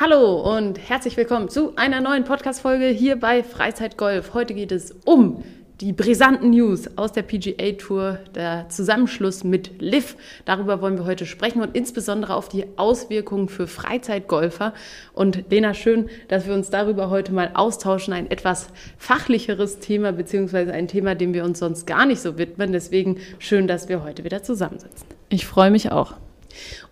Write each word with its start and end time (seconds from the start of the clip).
Hallo 0.00 0.56
und 0.56 0.78
herzlich 0.78 1.16
willkommen 1.16 1.48
zu 1.48 1.74
einer 1.74 2.00
neuen 2.00 2.22
Podcast-Folge 2.22 2.86
hier 2.86 3.18
bei 3.18 3.42
Freizeitgolf. 3.42 4.32
Heute 4.32 4.54
geht 4.54 4.70
es 4.70 4.92
um 5.04 5.42
die 5.80 5.92
brisanten 5.92 6.50
News 6.50 6.96
aus 6.96 7.10
der 7.10 7.22
PGA 7.22 7.72
Tour, 7.72 8.20
der 8.32 8.68
Zusammenschluss 8.68 9.42
mit 9.42 9.82
Liv. 9.82 10.14
Darüber 10.44 10.80
wollen 10.80 10.98
wir 10.98 11.04
heute 11.04 11.26
sprechen 11.26 11.62
und 11.62 11.74
insbesondere 11.74 12.36
auf 12.36 12.48
die 12.48 12.66
Auswirkungen 12.76 13.48
für 13.48 13.66
Freizeitgolfer. 13.66 14.72
Und 15.14 15.50
Lena, 15.50 15.74
schön, 15.74 16.08
dass 16.28 16.46
wir 16.46 16.54
uns 16.54 16.70
darüber 16.70 17.10
heute 17.10 17.32
mal 17.32 17.50
austauschen. 17.54 18.14
Ein 18.14 18.30
etwas 18.30 18.68
fachlicheres 18.98 19.80
Thema, 19.80 20.12
beziehungsweise 20.12 20.72
ein 20.72 20.86
Thema, 20.86 21.16
dem 21.16 21.34
wir 21.34 21.42
uns 21.42 21.58
sonst 21.58 21.88
gar 21.88 22.06
nicht 22.06 22.20
so 22.20 22.38
widmen. 22.38 22.70
Deswegen 22.70 23.18
schön, 23.40 23.66
dass 23.66 23.88
wir 23.88 24.04
heute 24.04 24.22
wieder 24.22 24.44
zusammensitzen. 24.44 25.08
Ich 25.28 25.44
freue 25.44 25.72
mich 25.72 25.90
auch. 25.90 26.14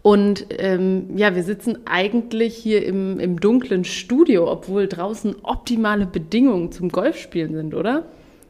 Und 0.03 0.47
ähm, 0.59 1.17
ja, 1.17 1.35
wir 1.35 1.43
sitzen 1.43 1.79
eigentlich 1.87 2.57
hier 2.57 2.85
im, 2.85 3.19
im 3.19 3.41
dunklen 3.41 3.85
Studio, 3.85 4.51
obwohl 4.51 4.87
draußen 4.87 5.37
optimale 5.43 6.07
Bedingungen 6.07 6.73
zum 6.73 6.91
Golfspielen 6.91 7.55
sind, 7.55 7.75
oder? 7.75 8.05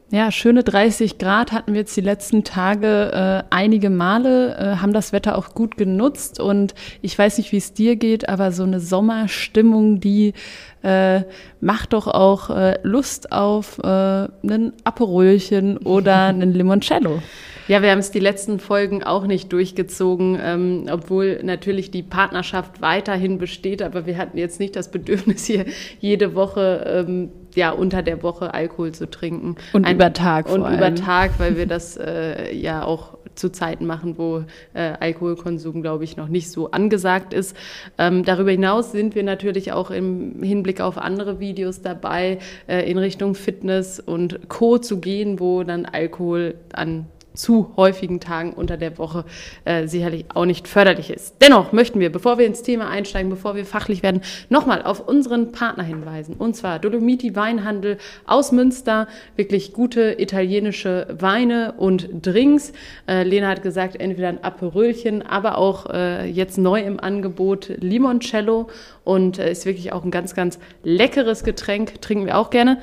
Ja, 0.09 0.31
schöne 0.31 0.63
30 0.63 1.17
Grad 1.17 1.51
hatten 1.51 1.73
wir 1.73 1.81
jetzt 1.81 1.97
die 1.97 2.01
letzten 2.01 2.45
Tage 2.45 3.11
äh, 3.11 3.53
einige 3.53 3.89
Male, 3.89 4.55
äh, 4.55 4.75
haben 4.77 4.93
das 4.93 5.11
Wetter 5.11 5.37
auch 5.37 5.53
gut 5.53 5.75
genutzt 5.75 6.39
und 6.39 6.75
ich 7.01 7.19
weiß 7.19 7.39
nicht, 7.39 7.51
wie 7.51 7.57
es 7.57 7.73
dir 7.73 7.97
geht, 7.97 8.29
aber 8.29 8.53
so 8.53 8.63
eine 8.63 8.79
Sommerstimmung, 8.79 9.99
die 9.99 10.33
äh, 10.81 11.23
macht 11.59 11.91
doch 11.91 12.07
auch 12.07 12.49
äh, 12.49 12.79
Lust 12.83 13.33
auf 13.33 13.79
äh, 13.79 13.87
einen 13.87 14.71
Aperolchen 14.85 15.77
oder 15.77 16.15
einen 16.27 16.53
Limoncello. 16.53 17.21
Ja, 17.67 17.81
wir 17.81 17.91
haben 17.91 17.99
es 17.99 18.11
die 18.11 18.19
letzten 18.19 18.59
Folgen 18.59 19.03
auch 19.03 19.27
nicht 19.27 19.51
durchgezogen, 19.51 20.39
ähm, 20.41 20.85
obwohl 20.91 21.41
natürlich 21.43 21.91
die 21.91 22.03
Partnerschaft 22.03 22.81
weiterhin 22.81 23.37
besteht, 23.37 23.81
aber 23.81 24.05
wir 24.05 24.17
hatten 24.17 24.37
jetzt 24.37 24.59
nicht 24.59 24.75
das 24.75 24.89
Bedürfnis, 24.89 25.45
hier 25.45 25.65
jede 25.99 26.33
Woche 26.35 27.05
ähm, 27.07 27.29
ja 27.55 27.71
unter 27.71 28.03
der 28.03 28.23
Woche 28.23 28.53
Alkohol 28.53 28.93
zu 28.93 29.09
trinken. 29.09 29.55
Und 29.73 29.85
Ein, 29.85 29.95
über 29.95 30.13
Tag 30.13 30.47
vor 30.47 30.55
Und 30.55 30.63
allem. 30.63 30.77
über 30.77 30.95
Tag, 30.95 31.31
weil 31.39 31.57
wir 31.57 31.65
das 31.65 31.97
äh, 31.97 32.55
ja 32.55 32.83
auch 32.83 33.17
zu 33.35 33.51
Zeiten 33.51 33.85
machen, 33.85 34.17
wo 34.17 34.43
äh, 34.73 34.93
Alkoholkonsum, 34.99 35.81
glaube 35.81 36.03
ich, 36.03 36.17
noch 36.17 36.27
nicht 36.27 36.49
so 36.49 36.71
angesagt 36.71 37.33
ist. 37.33 37.55
Ähm, 37.97 38.25
darüber 38.25 38.51
hinaus 38.51 38.91
sind 38.91 39.15
wir 39.15 39.23
natürlich 39.23 39.71
auch 39.71 39.91
im 39.91 40.41
Hinblick 40.41 40.81
auf 40.81 40.97
andere 40.97 41.39
Videos 41.39 41.81
dabei, 41.81 42.39
äh, 42.67 42.89
in 42.89 42.97
Richtung 42.97 43.35
Fitness 43.35 43.99
und 43.99 44.49
Co. 44.49 44.77
zu 44.77 44.99
gehen, 44.99 45.39
wo 45.39 45.63
dann 45.63 45.85
Alkohol 45.85 46.55
an 46.73 47.05
zu 47.37 47.71
häufigen 47.77 48.19
Tagen 48.19 48.53
unter 48.53 48.77
der 48.77 48.97
Woche 48.97 49.25
äh, 49.65 49.87
sicherlich 49.87 50.25
auch 50.33 50.45
nicht 50.45 50.67
förderlich 50.67 51.09
ist. 51.09 51.35
Dennoch 51.41 51.71
möchten 51.71 51.99
wir, 51.99 52.11
bevor 52.11 52.37
wir 52.37 52.45
ins 52.45 52.63
Thema 52.63 52.89
einsteigen, 52.89 53.29
bevor 53.29 53.55
wir 53.55 53.65
fachlich 53.65 54.03
werden, 54.03 54.21
nochmal 54.49 54.81
auf 54.81 55.07
unseren 55.07 55.51
Partner 55.51 55.83
hinweisen. 55.83 56.35
Und 56.37 56.55
zwar 56.55 56.79
Dolomiti 56.79 57.35
Weinhandel 57.35 57.97
aus 58.25 58.51
Münster. 58.51 59.07
Wirklich 59.35 59.73
gute 59.73 60.19
italienische 60.19 61.07
Weine 61.19 61.73
und 61.77 62.09
Drinks. 62.25 62.73
Äh, 63.07 63.23
Lena 63.23 63.49
hat 63.49 63.61
gesagt, 63.61 63.99
entweder 63.99 64.29
ein 64.29 64.43
Aperölchen, 64.43 65.21
aber 65.21 65.57
auch 65.57 65.89
äh, 65.89 66.25
jetzt 66.25 66.57
neu 66.57 66.81
im 66.81 66.99
Angebot 66.99 67.71
Limoncello. 67.77 68.67
Und 69.03 69.39
äh, 69.39 69.51
ist 69.51 69.65
wirklich 69.65 69.93
auch 69.93 70.03
ein 70.03 70.11
ganz, 70.11 70.35
ganz 70.35 70.59
leckeres 70.83 71.43
Getränk. 71.43 72.01
Trinken 72.01 72.25
wir 72.25 72.37
auch 72.37 72.49
gerne. 72.49 72.79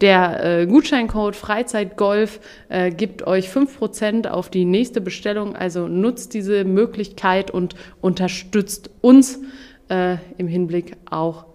Der 0.00 0.44
äh, 0.44 0.66
Gutscheincode 0.66 1.36
Freizeitgolf 1.36 2.40
äh, 2.68 2.90
gibt 2.90 3.26
euch 3.26 3.48
5% 3.48 4.28
auf 4.28 4.50
die 4.50 4.64
nächste 4.64 5.00
Bestellung. 5.00 5.56
Also 5.56 5.88
nutzt 5.88 6.34
diese 6.34 6.64
Möglichkeit 6.64 7.50
und 7.50 7.74
unterstützt 8.00 8.90
uns 9.00 9.40
äh, 9.88 10.16
im 10.36 10.48
Hinblick 10.48 10.96
auch 11.10 11.46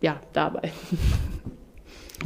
ja, 0.00 0.20
dabei. 0.32 0.72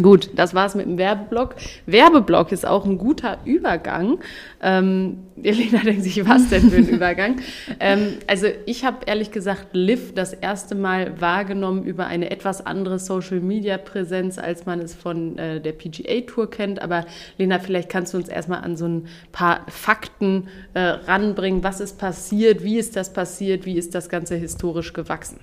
Gut, 0.02 0.30
das 0.34 0.54
war's 0.54 0.74
mit 0.74 0.86
dem 0.86 0.98
Werbeblock. 0.98 1.54
Werbeblock 1.86 2.50
ist 2.50 2.66
auch 2.66 2.84
ein 2.84 2.98
guter 2.98 3.38
Übergang. 3.44 4.18
Ähm, 4.60 5.18
Elena 5.40 5.78
denkt 5.84 6.02
sich, 6.02 6.28
was 6.28 6.48
denn 6.48 6.68
für 6.68 6.78
ein 6.78 6.88
Übergang? 6.88 7.36
Ähm, 7.78 8.14
also 8.27 8.48
ich 8.66 8.84
habe 8.84 9.06
ehrlich 9.06 9.30
gesagt 9.30 9.68
Liv 9.72 10.12
das 10.12 10.33
erste 10.33 10.74
Mal 10.74 11.20
wahrgenommen 11.20 11.84
über 11.84 12.06
eine 12.06 12.33
etwas 12.33 12.66
andere 12.66 12.98
Social-Media-Präsenz, 12.98 14.38
als 14.38 14.66
man 14.66 14.80
es 14.80 14.96
von 14.96 15.38
äh, 15.38 15.60
der 15.60 15.72
PGA-Tour 15.72 16.50
kennt. 16.50 16.83
Aber 16.83 17.06
Lena, 17.38 17.60
vielleicht 17.60 17.88
kannst 17.88 18.14
du 18.14 18.18
uns 18.18 18.28
erstmal 18.28 18.62
an 18.64 18.77
so 18.77 18.86
ein 18.86 19.06
paar 19.30 19.60
Fakten 19.68 20.48
äh, 20.74 20.80
ranbringen. 20.80 21.62
Was 21.62 21.78
ist 21.78 21.98
passiert? 21.98 22.64
Wie 22.64 22.78
ist 22.78 22.96
das 22.96 23.12
passiert? 23.12 23.64
Wie 23.64 23.78
ist 23.78 23.94
das 23.94 24.08
Ganze 24.08 24.34
historisch 24.34 24.92
gewachsen? 24.92 25.38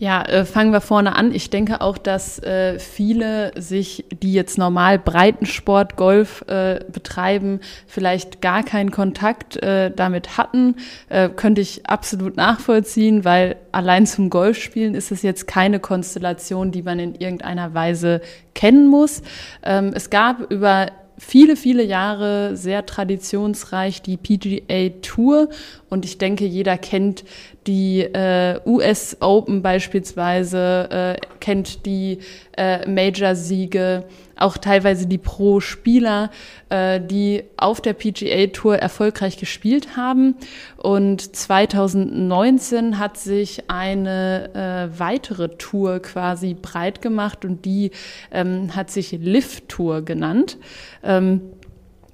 Ja, 0.00 0.22
äh, 0.22 0.44
fangen 0.44 0.72
wir 0.72 0.80
vorne 0.80 1.16
an. 1.16 1.34
Ich 1.34 1.50
denke 1.50 1.80
auch, 1.80 1.98
dass 1.98 2.38
äh, 2.38 2.78
viele 2.78 3.50
sich, 3.60 4.04
die 4.22 4.32
jetzt 4.32 4.56
normal 4.56 4.96
Breitensport, 4.98 5.96
Golf 5.96 6.44
äh, 6.46 6.84
betreiben, 6.92 7.58
vielleicht 7.88 8.40
gar 8.40 8.62
keinen 8.62 8.92
Kontakt 8.92 9.56
äh, 9.56 9.90
damit 9.90 10.38
hatten. 10.38 10.76
Äh, 11.08 11.30
könnte 11.30 11.62
ich 11.62 11.84
absolut 11.86 12.36
nachvollziehen, 12.36 13.24
weil 13.24 13.56
allein 13.72 14.06
zum 14.06 14.30
Golfspielen 14.30 14.94
ist 14.94 15.10
es 15.10 15.22
jetzt 15.22 15.48
keine 15.48 15.80
Konstellation, 15.80 16.70
die 16.70 16.82
man 16.82 17.00
in 17.00 17.16
irgendeiner 17.16 17.74
Weise 17.74 18.20
kennen 18.54 18.86
muss. 18.86 19.22
Ähm, 19.64 19.90
es 19.94 20.10
gab 20.10 20.52
über 20.52 20.92
viele, 21.18 21.56
viele 21.56 21.82
Jahre 21.82 22.56
sehr 22.56 22.86
traditionsreich 22.86 24.00
die 24.02 24.16
PGA 24.16 24.90
Tour 25.02 25.48
und 25.90 26.04
ich 26.04 26.18
denke, 26.18 26.44
jeder 26.44 26.76
kennt 26.78 27.24
die 27.66 28.00
äh, 28.00 28.60
US 28.66 29.16
Open 29.20 29.62
beispielsweise, 29.62 30.88
äh, 30.90 31.26
kennt 31.40 31.86
die 31.86 32.18
äh, 32.56 32.88
Major-Siege, 32.88 34.04
auch 34.36 34.56
teilweise 34.56 35.06
die 35.06 35.18
Pro-Spieler, 35.18 36.30
äh, 36.68 37.00
die 37.00 37.44
auf 37.56 37.80
der 37.80 37.92
PGA 37.92 38.46
Tour 38.48 38.76
erfolgreich 38.76 39.36
gespielt 39.36 39.96
haben. 39.96 40.36
Und 40.76 41.34
2019 41.36 42.98
hat 42.98 43.16
sich 43.16 43.64
eine 43.68 44.90
äh, 44.94 44.98
weitere 44.98 45.48
Tour 45.56 46.00
quasi 46.00 46.54
breit 46.54 47.02
gemacht 47.02 47.44
und 47.44 47.64
die 47.64 47.90
ähm, 48.30 48.74
hat 48.76 48.90
sich 48.90 49.12
Lift 49.12 49.68
Tour 49.68 50.02
genannt. 50.02 50.58
Ähm, 51.02 51.40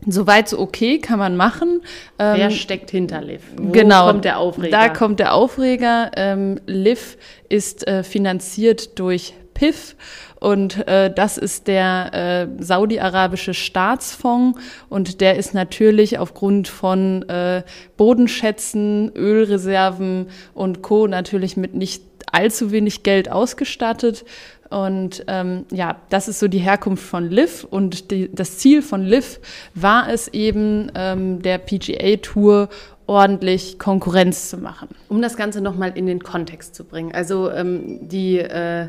Soweit 0.06 0.48
so 0.48 0.58
okay, 0.58 0.98
kann 0.98 1.18
man 1.18 1.36
machen. 1.36 1.80
Ähm, 2.18 2.36
Wer 2.36 2.50
steckt 2.50 2.90
hinter 2.90 3.22
Liv? 3.22 3.42
Wo 3.56 3.72
genau, 3.72 4.06
kommt 4.06 4.24
der 4.24 4.38
Aufreger? 4.38 4.70
Da 4.70 4.88
kommt 4.88 5.20
der 5.20 5.34
Aufreger. 5.34 6.10
Ähm, 6.16 6.60
Liv 6.66 7.16
ist 7.48 7.86
äh, 7.86 8.02
finanziert 8.02 8.98
durch 8.98 9.34
PIF 9.54 9.96
und 10.40 10.86
äh, 10.88 11.10
das 11.14 11.38
ist 11.38 11.68
der 11.68 12.48
äh, 12.58 12.62
saudi-arabische 12.62 13.54
Staatsfonds 13.54 14.58
und 14.90 15.20
der 15.20 15.36
ist 15.36 15.54
natürlich 15.54 16.18
aufgrund 16.18 16.68
von 16.68 17.22
äh, 17.28 17.62
Bodenschätzen, 17.96 19.10
Ölreserven 19.14 20.26
und 20.52 20.82
Co. 20.82 21.06
natürlich 21.06 21.56
mit 21.56 21.74
nicht 21.74 22.02
allzu 22.34 22.70
wenig 22.70 23.02
Geld 23.02 23.30
ausgestattet. 23.30 24.24
Und 24.70 25.24
ähm, 25.28 25.66
ja, 25.70 26.00
das 26.08 26.26
ist 26.26 26.40
so 26.40 26.48
die 26.48 26.58
Herkunft 26.58 27.04
von 27.04 27.30
Liv. 27.30 27.64
Und 27.68 28.10
die, 28.10 28.30
das 28.34 28.58
Ziel 28.58 28.82
von 28.82 29.04
Liv 29.04 29.40
war 29.74 30.10
es 30.10 30.28
eben, 30.28 30.90
ähm, 30.94 31.42
der 31.42 31.58
PGA 31.58 32.16
Tour 32.16 32.68
ordentlich 33.06 33.78
Konkurrenz 33.78 34.50
zu 34.50 34.58
machen. 34.58 34.88
Um 35.08 35.20
das 35.20 35.36
Ganze 35.36 35.60
nochmal 35.60 35.92
in 35.94 36.06
den 36.06 36.22
Kontext 36.22 36.74
zu 36.74 36.84
bringen. 36.84 37.14
Also 37.14 37.50
ähm, 37.50 38.08
die 38.08 38.38
äh, 38.38 38.88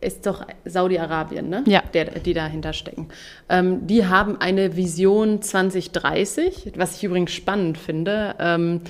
ist 0.00 0.26
doch 0.26 0.46
Saudi-Arabien, 0.64 1.48
ne? 1.48 1.64
Ja. 1.66 1.82
Der, 1.94 2.06
die 2.20 2.34
dahinter 2.34 2.72
stecken. 2.72 3.08
Ähm, 3.48 3.86
die 3.86 4.06
haben 4.06 4.40
eine 4.40 4.76
Vision 4.76 5.40
2030, 5.42 6.72
was 6.76 6.96
ich 6.96 7.04
übrigens 7.04 7.32
spannend 7.32 7.78
finde. 7.78 8.34
Ähm, 8.38 8.82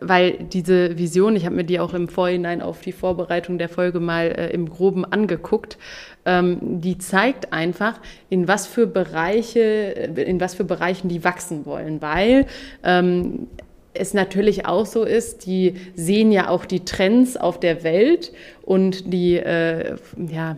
weil 0.00 0.32
diese 0.32 0.98
Vision, 0.98 1.36
ich 1.36 1.44
habe 1.44 1.56
mir 1.56 1.64
die 1.64 1.80
auch 1.80 1.94
im 1.94 2.08
Vorhinein 2.08 2.62
auf 2.62 2.80
die 2.80 2.92
Vorbereitung 2.92 3.58
der 3.58 3.68
Folge 3.68 4.00
mal 4.00 4.26
äh, 4.26 4.50
im 4.50 4.68
Groben 4.68 5.04
angeguckt, 5.04 5.78
ähm, 6.24 6.58
die 6.80 6.98
zeigt 6.98 7.52
einfach, 7.52 8.00
in 8.28 8.48
was 8.48 8.66
für 8.66 8.86
Bereiche, 8.86 9.60
in 9.60 10.40
was 10.40 10.54
für 10.54 10.64
Bereichen 10.64 11.08
die 11.08 11.24
wachsen 11.24 11.66
wollen, 11.66 12.00
weil 12.00 12.46
ähm, 12.82 13.48
es 13.92 14.14
natürlich 14.14 14.66
auch 14.66 14.86
so 14.86 15.04
ist, 15.04 15.46
die 15.46 15.74
sehen 15.94 16.30
ja 16.32 16.48
auch 16.48 16.64
die 16.64 16.84
Trends 16.84 17.36
auf 17.36 17.58
der 17.58 17.82
Welt 17.82 18.32
und 18.62 19.12
die 19.12 19.36
äh, 19.36 19.96
ja, 20.30 20.56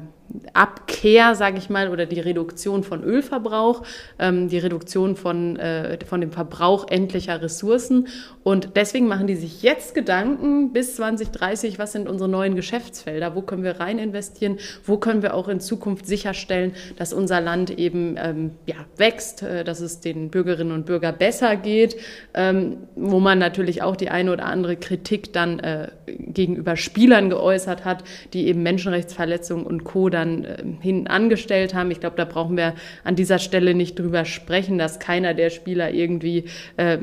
Abkehr, 0.54 1.34
sage 1.34 1.58
ich 1.58 1.68
mal, 1.68 1.88
oder 1.88 2.06
die 2.06 2.20
Reduktion 2.20 2.84
von 2.84 3.02
Ölverbrauch, 3.02 3.82
ähm, 4.18 4.48
die 4.48 4.58
Reduktion 4.58 5.16
von, 5.16 5.56
äh, 5.56 5.98
von 6.06 6.20
dem 6.20 6.32
Verbrauch 6.32 6.86
endlicher 6.88 7.40
Ressourcen. 7.42 8.08
Und 8.44 8.70
deswegen 8.76 9.06
machen 9.06 9.26
die 9.26 9.36
sich 9.36 9.62
jetzt 9.62 9.94
Gedanken 9.94 10.72
bis 10.72 10.96
2030, 10.96 11.78
was 11.78 11.92
sind 11.92 12.08
unsere 12.08 12.28
neuen 12.28 12.56
Geschäftsfelder, 12.56 13.36
wo 13.36 13.42
können 13.42 13.62
wir 13.62 13.78
rein 13.78 13.98
investieren, 13.98 14.58
wo 14.84 14.96
können 14.96 15.22
wir 15.22 15.34
auch 15.34 15.48
in 15.48 15.60
Zukunft 15.60 16.06
sicherstellen, 16.06 16.74
dass 16.96 17.12
unser 17.12 17.40
Land 17.40 17.70
eben 17.78 18.16
ähm, 18.18 18.50
ja, 18.66 18.76
wächst, 18.96 19.42
äh, 19.42 19.62
dass 19.62 19.80
es 19.80 20.00
den 20.00 20.30
Bürgerinnen 20.30 20.72
und 20.72 20.86
Bürgern 20.86 21.16
besser 21.18 21.56
geht, 21.56 21.96
ähm, 22.34 22.78
wo 22.96 23.20
man 23.20 23.38
natürlich 23.38 23.82
auch 23.82 23.94
die 23.94 24.08
eine 24.08 24.32
oder 24.32 24.46
andere 24.46 24.76
Kritik 24.76 25.32
dann 25.32 25.60
äh, 25.60 25.88
gegenüber 26.06 26.76
Spielern 26.76 27.30
geäußert 27.30 27.84
hat, 27.84 28.02
die 28.32 28.48
eben 28.48 28.62
Menschenrechtsverletzungen 28.62 29.64
und 29.64 29.84
Co. 29.84 30.08
dann 30.08 30.44
äh, 30.44 30.56
hinten 30.80 31.06
angestellt 31.06 31.74
haben. 31.74 31.90
Ich 31.92 32.00
glaube, 32.00 32.16
da 32.16 32.24
brauchen 32.24 32.56
wir 32.56 32.74
an 33.04 33.14
dieser 33.14 33.38
Stelle 33.38 33.74
nicht 33.74 33.98
drüber 33.98 34.24
sprechen, 34.24 34.78
dass 34.78 34.98
keiner 34.98 35.34
der 35.34 35.50
Spieler 35.50 35.92
irgendwie 35.92 36.44
äh, 36.76 36.96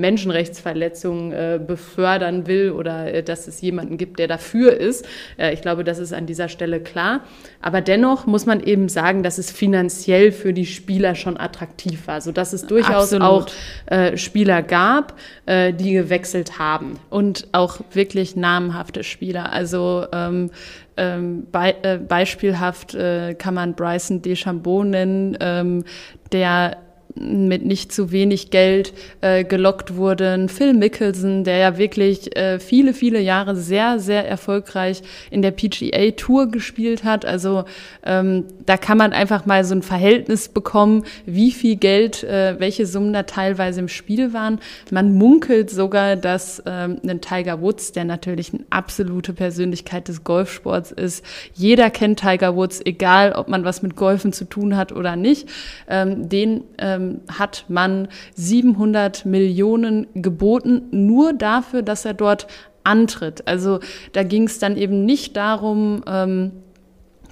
Äh, 1.31 1.59
befördern 1.65 2.47
will 2.47 2.71
oder 2.71 3.13
äh, 3.13 3.23
dass 3.23 3.47
es 3.47 3.61
jemanden 3.61 3.97
gibt, 3.97 4.19
der 4.19 4.27
dafür 4.27 4.73
ist. 4.73 5.07
Äh, 5.37 5.53
ich 5.53 5.61
glaube, 5.61 5.83
das 5.83 5.99
ist 5.99 6.13
an 6.13 6.25
dieser 6.25 6.49
Stelle 6.49 6.79
klar. 6.79 7.21
Aber 7.61 7.81
dennoch 7.81 8.25
muss 8.25 8.45
man 8.45 8.61
eben 8.61 8.89
sagen, 8.89 9.23
dass 9.23 9.37
es 9.37 9.51
finanziell 9.51 10.31
für 10.31 10.53
die 10.53 10.65
Spieler 10.65 11.15
schon 11.15 11.37
attraktiv 11.39 12.07
war, 12.07 12.21
sodass 12.21 12.53
es 12.53 12.65
durchaus 12.65 13.13
Absolut. 13.13 13.23
auch 13.27 13.47
äh, 13.91 14.17
Spieler 14.17 14.61
gab, 14.61 15.15
äh, 15.45 15.73
die 15.73 15.93
gewechselt 15.93 16.59
haben. 16.59 16.99
Und 17.09 17.47
auch 17.51 17.79
wirklich 17.91 18.35
namhafte 18.35 19.03
Spieler. 19.03 19.51
Also 19.51 20.05
ähm, 20.11 20.51
ähm, 20.97 21.47
be 21.51 21.75
äh, 21.83 21.97
beispielhaft 21.97 22.93
äh, 22.93 23.33
kann 23.33 23.53
man 23.53 23.73
Bryson 23.73 24.21
DeChambeau 24.21 24.83
nennen, 24.83 25.37
ähm, 25.39 25.83
der 26.31 26.77
mit 27.19 27.65
nicht 27.65 27.91
zu 27.91 28.11
wenig 28.11 28.49
Geld 28.49 28.93
äh, 29.21 29.43
gelockt 29.43 29.95
wurden. 29.95 30.49
Phil 30.49 30.73
Mickelson, 30.73 31.43
der 31.43 31.57
ja 31.57 31.77
wirklich 31.77 32.35
äh, 32.37 32.59
viele, 32.59 32.93
viele 32.93 33.19
Jahre 33.19 33.55
sehr, 33.55 33.99
sehr 33.99 34.27
erfolgreich 34.27 35.01
in 35.29 35.41
der 35.41 35.51
PGA 35.51 36.11
Tour 36.11 36.49
gespielt 36.49 37.03
hat. 37.03 37.25
Also 37.25 37.65
ähm, 38.05 38.45
da 38.65 38.77
kann 38.77 38.97
man 38.97 39.11
einfach 39.11 39.45
mal 39.45 39.63
so 39.65 39.75
ein 39.75 39.81
Verhältnis 39.81 40.47
bekommen, 40.49 41.03
wie 41.25 41.51
viel 41.51 41.75
Geld, 41.75 42.23
äh, 42.23 42.55
welche 42.59 42.85
Summen 42.85 43.13
da 43.13 43.23
teilweise 43.23 43.81
im 43.81 43.89
Spiel 43.89 44.33
waren. 44.33 44.59
Man 44.91 45.13
munkelt 45.13 45.69
sogar, 45.69 46.15
dass 46.15 46.63
ähm, 46.65 46.99
ein 47.05 47.21
Tiger 47.21 47.61
Woods, 47.61 47.91
der 47.91 48.05
natürlich 48.05 48.53
eine 48.53 48.63
absolute 48.69 49.33
Persönlichkeit 49.33 50.07
des 50.07 50.23
Golfsports 50.23 50.91
ist, 50.91 51.25
jeder 51.53 51.89
kennt 51.89 52.19
Tiger 52.21 52.55
Woods, 52.55 52.81
egal 52.85 53.33
ob 53.33 53.49
man 53.49 53.65
was 53.65 53.81
mit 53.81 53.95
Golfen 53.95 54.31
zu 54.31 54.45
tun 54.45 54.77
hat 54.77 54.91
oder 54.91 55.15
nicht, 55.15 55.49
ähm, 55.89 56.29
den 56.29 56.63
ähm, 56.77 57.08
hat 57.27 57.65
man 57.67 58.07
700 58.35 59.25
Millionen 59.25 60.07
geboten, 60.15 60.83
nur 60.91 61.33
dafür, 61.33 61.81
dass 61.81 62.05
er 62.05 62.13
dort 62.13 62.47
antritt. 62.83 63.47
Also 63.47 63.79
da 64.13 64.23
ging 64.23 64.43
es 64.43 64.59
dann 64.59 64.77
eben 64.77 65.05
nicht 65.05 65.35
darum, 65.37 66.03
ähm, 66.07 66.51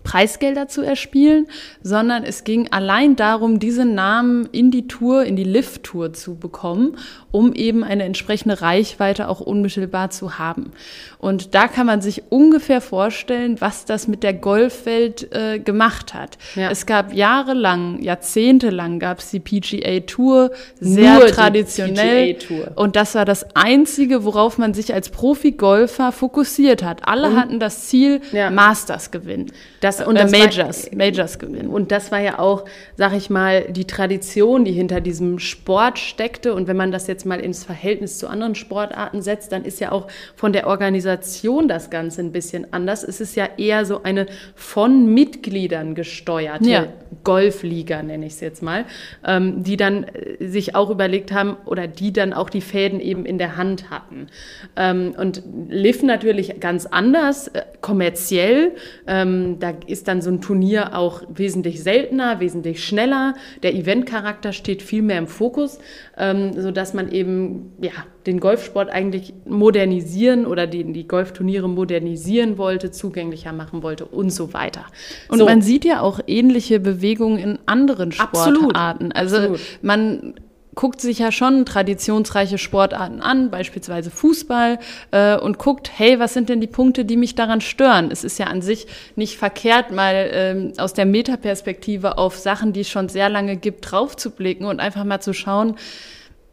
Preisgelder 0.07 0.69
zu 0.69 0.83
erspielen, 0.83 1.47
sondern 1.83 2.23
es 2.23 2.45
ging 2.45 2.69
allein 2.71 3.17
darum, 3.17 3.59
diese 3.59 3.83
Namen 3.83 4.47
in 4.53 4.71
die 4.71 4.87
Tour, 4.87 5.25
in 5.25 5.35
die 5.35 5.43
Lift-Tour 5.43 6.13
zu 6.13 6.35
bekommen, 6.35 6.97
um 7.31 7.53
eben 7.53 7.83
eine 7.83 8.05
entsprechende 8.05 8.61
Reichweite 8.61 9.27
auch 9.27 9.41
unmittelbar 9.41 10.09
zu 10.09 10.39
haben. 10.39 10.71
Und 11.17 11.55
da 11.55 11.67
kann 11.67 11.85
man 11.85 12.01
sich 12.01 12.23
ungefähr 12.29 12.79
vorstellen, 12.79 13.59
was 13.59 13.83
das 13.83 14.07
mit 14.07 14.23
der 14.23 14.33
Golfwelt 14.33 15.33
äh, 15.33 15.59
gemacht 15.59 16.13
hat. 16.13 16.37
Ja. 16.55 16.71
Es 16.71 16.85
gab 16.85 17.13
jahrelang, 17.13 18.01
jahrzehntelang 18.01 18.99
gab 18.99 19.19
es 19.19 19.31
die 19.31 19.41
PGA 19.41 19.99
Tour, 20.01 20.51
sehr 20.79 21.15
Nur 21.15 21.27
traditionell. 21.27 22.37
Und 22.75 22.95
das 22.95 23.13
war 23.15 23.25
das 23.25 23.55
Einzige, 23.55 24.23
worauf 24.23 24.57
man 24.57 24.73
sich 24.73 24.93
als 24.93 25.09
Profi-Golfer 25.09 26.13
fokussiert 26.13 26.81
hat. 26.81 27.07
Alle 27.07 27.31
und, 27.31 27.35
hatten 27.35 27.59
das 27.59 27.87
Ziel, 27.87 28.21
ja. 28.31 28.49
Masters 28.49 29.11
gewinnen. 29.11 29.51
Das, 29.81 29.96
und 30.01 30.15
äh, 30.15 30.23
das 30.23 30.31
Majors, 30.31 30.91
war, 30.91 30.97
Majors 30.97 31.39
gewinnen. 31.39 31.69
Und 31.69 31.91
das 31.91 32.11
war 32.11 32.19
ja 32.19 32.39
auch, 32.39 32.65
sag 32.95 33.13
ich 33.13 33.29
mal, 33.29 33.65
die 33.69 33.85
Tradition, 33.85 34.65
die 34.65 34.71
hinter 34.71 35.01
diesem 35.01 35.39
Sport 35.39 35.99
steckte. 35.99 36.53
Und 36.53 36.67
wenn 36.67 36.77
man 36.77 36.91
das 36.91 37.07
jetzt 37.07 37.25
mal 37.25 37.39
ins 37.39 37.63
Verhältnis 37.63 38.17
zu 38.17 38.27
anderen 38.27 38.55
Sportarten 38.55 39.21
setzt, 39.21 39.51
dann 39.51 39.63
ist 39.63 39.79
ja 39.79 39.91
auch 39.91 40.07
von 40.35 40.53
der 40.53 40.67
Organisation 40.67 41.67
das 41.67 41.89
Ganze 41.89 42.21
ein 42.21 42.31
bisschen 42.31 42.71
anders. 42.73 43.03
Es 43.03 43.21
ist 43.21 43.35
ja 43.35 43.47
eher 43.57 43.85
so 43.85 44.03
eine 44.03 44.27
von 44.55 45.13
Mitgliedern 45.13 45.95
gesteuerte 45.95 46.69
ja. 46.69 46.87
Golfliga, 47.23 48.03
nenne 48.03 48.25
ich 48.25 48.33
es 48.33 48.39
jetzt 48.39 48.61
mal, 48.61 48.85
ähm, 49.25 49.63
die 49.63 49.77
dann 49.77 50.03
äh, 50.03 50.47
sich 50.47 50.75
auch 50.75 50.89
überlegt 50.89 51.31
haben 51.31 51.57
oder 51.65 51.87
die 51.87 52.13
dann 52.13 52.33
auch 52.33 52.49
die 52.49 52.61
Fäden 52.61 52.99
eben 52.99 53.25
in 53.25 53.37
der 53.37 53.57
Hand 53.57 53.89
hatten. 53.89 54.27
Ähm, 54.75 55.15
und 55.17 55.43
Liv 55.69 56.03
natürlich 56.03 56.59
ganz 56.59 56.85
anders, 56.85 57.49
äh, 57.49 57.63
kommerziell. 57.87 58.73
Ähm, 59.07 59.59
da 59.59 59.71
ist 59.87 60.09
dann 60.09 60.21
so 60.21 60.29
ein 60.29 60.41
Turnier 60.41 60.93
auch 60.93 61.21
wesentlich 61.29 61.81
seltener, 61.81 62.41
wesentlich 62.41 62.83
schneller. 62.83 63.33
Der 63.63 63.73
Eventcharakter 63.75 64.51
steht 64.51 64.81
viel 64.81 65.01
mehr 65.01 65.17
im 65.17 65.27
Fokus, 65.27 65.79
ähm, 66.17 66.51
sodass 66.59 66.93
man 66.93 67.09
eben 67.13 67.71
ja, 67.79 67.93
den 68.25 68.41
Golfsport 68.41 68.89
eigentlich 68.89 69.33
modernisieren 69.45 70.45
oder 70.45 70.67
die, 70.67 70.83
die 70.91 71.07
Golfturniere 71.07 71.69
modernisieren 71.69 72.57
wollte, 72.57 72.91
zugänglicher 72.91 73.53
machen 73.53 73.83
wollte 73.83 74.03
und 74.03 74.31
so 74.31 74.53
weiter. 74.53 74.85
Und 75.29 75.37
so. 75.37 75.45
man 75.45 75.61
sieht 75.61 75.85
ja 75.85 76.01
auch 76.01 76.19
ähnliche 76.27 76.81
Bewegungen 76.81 77.39
in 77.39 77.59
anderen 77.67 78.11
Sportarten. 78.11 79.13
Absolut. 79.13 79.15
Also 79.15 79.37
Absolut. 79.37 79.61
man 79.81 80.33
guckt 80.77 81.01
sich 81.01 81.19
ja 81.19 81.33
schon 81.33 81.65
traditionsreiche 81.65 82.57
Sportarten 82.57 83.19
an, 83.19 83.49
beispielsweise 83.49 84.11
Fußball, 84.11 84.79
äh, 85.11 85.35
und 85.37 85.57
guckt, 85.57 85.91
hey, 85.97 86.19
was 86.19 86.33
sind 86.33 86.47
denn 86.47 86.61
die 86.61 86.67
Punkte, 86.67 87.03
die 87.03 87.17
mich 87.17 87.35
daran 87.35 87.59
stören? 87.59 88.11
Es 88.11 88.23
ist 88.23 88.37
ja 88.37 88.45
an 88.45 88.61
sich 88.61 88.87
nicht 89.15 89.37
verkehrt, 89.37 89.91
mal 89.91 90.29
ähm, 90.31 90.73
aus 90.77 90.93
der 90.93 91.05
Metaperspektive 91.05 92.17
auf 92.19 92.37
Sachen, 92.37 92.73
die 92.73 92.81
es 92.81 92.89
schon 92.89 93.09
sehr 93.09 93.27
lange 93.27 93.57
gibt, 93.57 93.91
draufzublicken 93.91 94.67
und 94.67 94.79
einfach 94.79 95.03
mal 95.03 95.19
zu 95.19 95.33
schauen, 95.33 95.75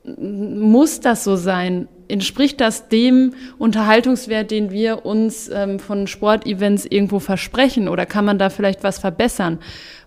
muss 0.05 1.01
das 1.01 1.23
so 1.23 1.37
sein? 1.37 1.89
Entspricht 2.09 2.61
das 2.61 2.89
dem 2.89 3.35
Unterhaltungswert, 3.59 4.51
den 4.51 4.71
wir 4.71 5.05
uns 5.07 5.49
ähm, 5.49 5.79
von 5.79 6.07
Sportevents 6.07 6.87
irgendwo 6.87 7.19
versprechen? 7.19 7.89
Oder 7.89 8.07
kann 8.07 8.25
man 8.25 8.39
da 8.39 8.51
vielleicht 8.51 8.83
was 8.85 8.99
verbessern? 8.99 9.59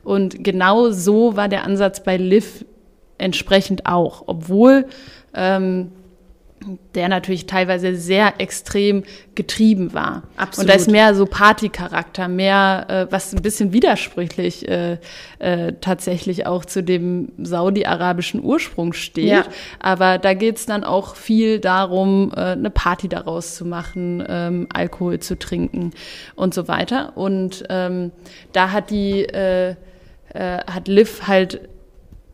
Und 0.04 0.44
genau 0.44 0.90
so 0.92 1.36
war 1.36 1.48
der 1.50 1.64
Ansatz 1.64 2.04
bei 2.04 2.18
Liv 2.18 2.66
entsprechend 3.18 3.86
auch, 3.86 4.24
obwohl 4.28 4.86
ähm, 5.34 5.92
der 6.96 7.08
natürlich 7.08 7.46
teilweise 7.46 7.96
sehr 7.96 8.34
extrem 8.40 9.04
getrieben 9.36 9.94
war. 9.94 10.24
Absolut. 10.36 10.64
Und 10.64 10.70
da 10.70 10.74
ist 10.74 10.90
mehr 10.90 11.14
so 11.14 11.26
Partycharakter, 11.26 12.28
mehr, 12.28 12.86
äh, 12.90 13.12
was 13.12 13.34
ein 13.34 13.42
bisschen 13.42 13.74
widersprüchlich 13.74 14.68
äh, 14.68 14.98
äh, 15.40 15.74
tatsächlich 15.80 16.48
auch 16.48 16.66
zu 16.66 16.82
dem 16.84 17.32
saudi-arabischen 17.38 18.44
Ursprung 18.44 18.94
steht. 18.94 19.28
Ja. 19.28 19.46
Aber 19.80 20.18
da 20.18 20.34
geht's 20.34 20.66
dann 20.66 20.84
auch 20.84 21.16
viel 21.16 21.60
darum, 21.60 22.32
äh, 22.36 22.40
eine 22.40 22.72
Party 22.72 23.08
daraus 23.08 23.56
zu 23.56 23.64
machen, 23.64 24.24
ähm, 24.28 24.68
Alkohol 24.74 25.20
zu 25.20 25.38
trinken 25.38 25.92
und 26.36 26.54
so 26.54 26.68
weiter. 26.68 27.16
Und 27.16 27.66
ähm, 27.70 28.12
da 28.52 28.72
hat 28.72 28.90
die 28.90 29.24
äh, 29.24 29.76
äh, 30.34 30.60
hat 30.68 30.88
Liv 30.88 31.28
halt 31.28 31.62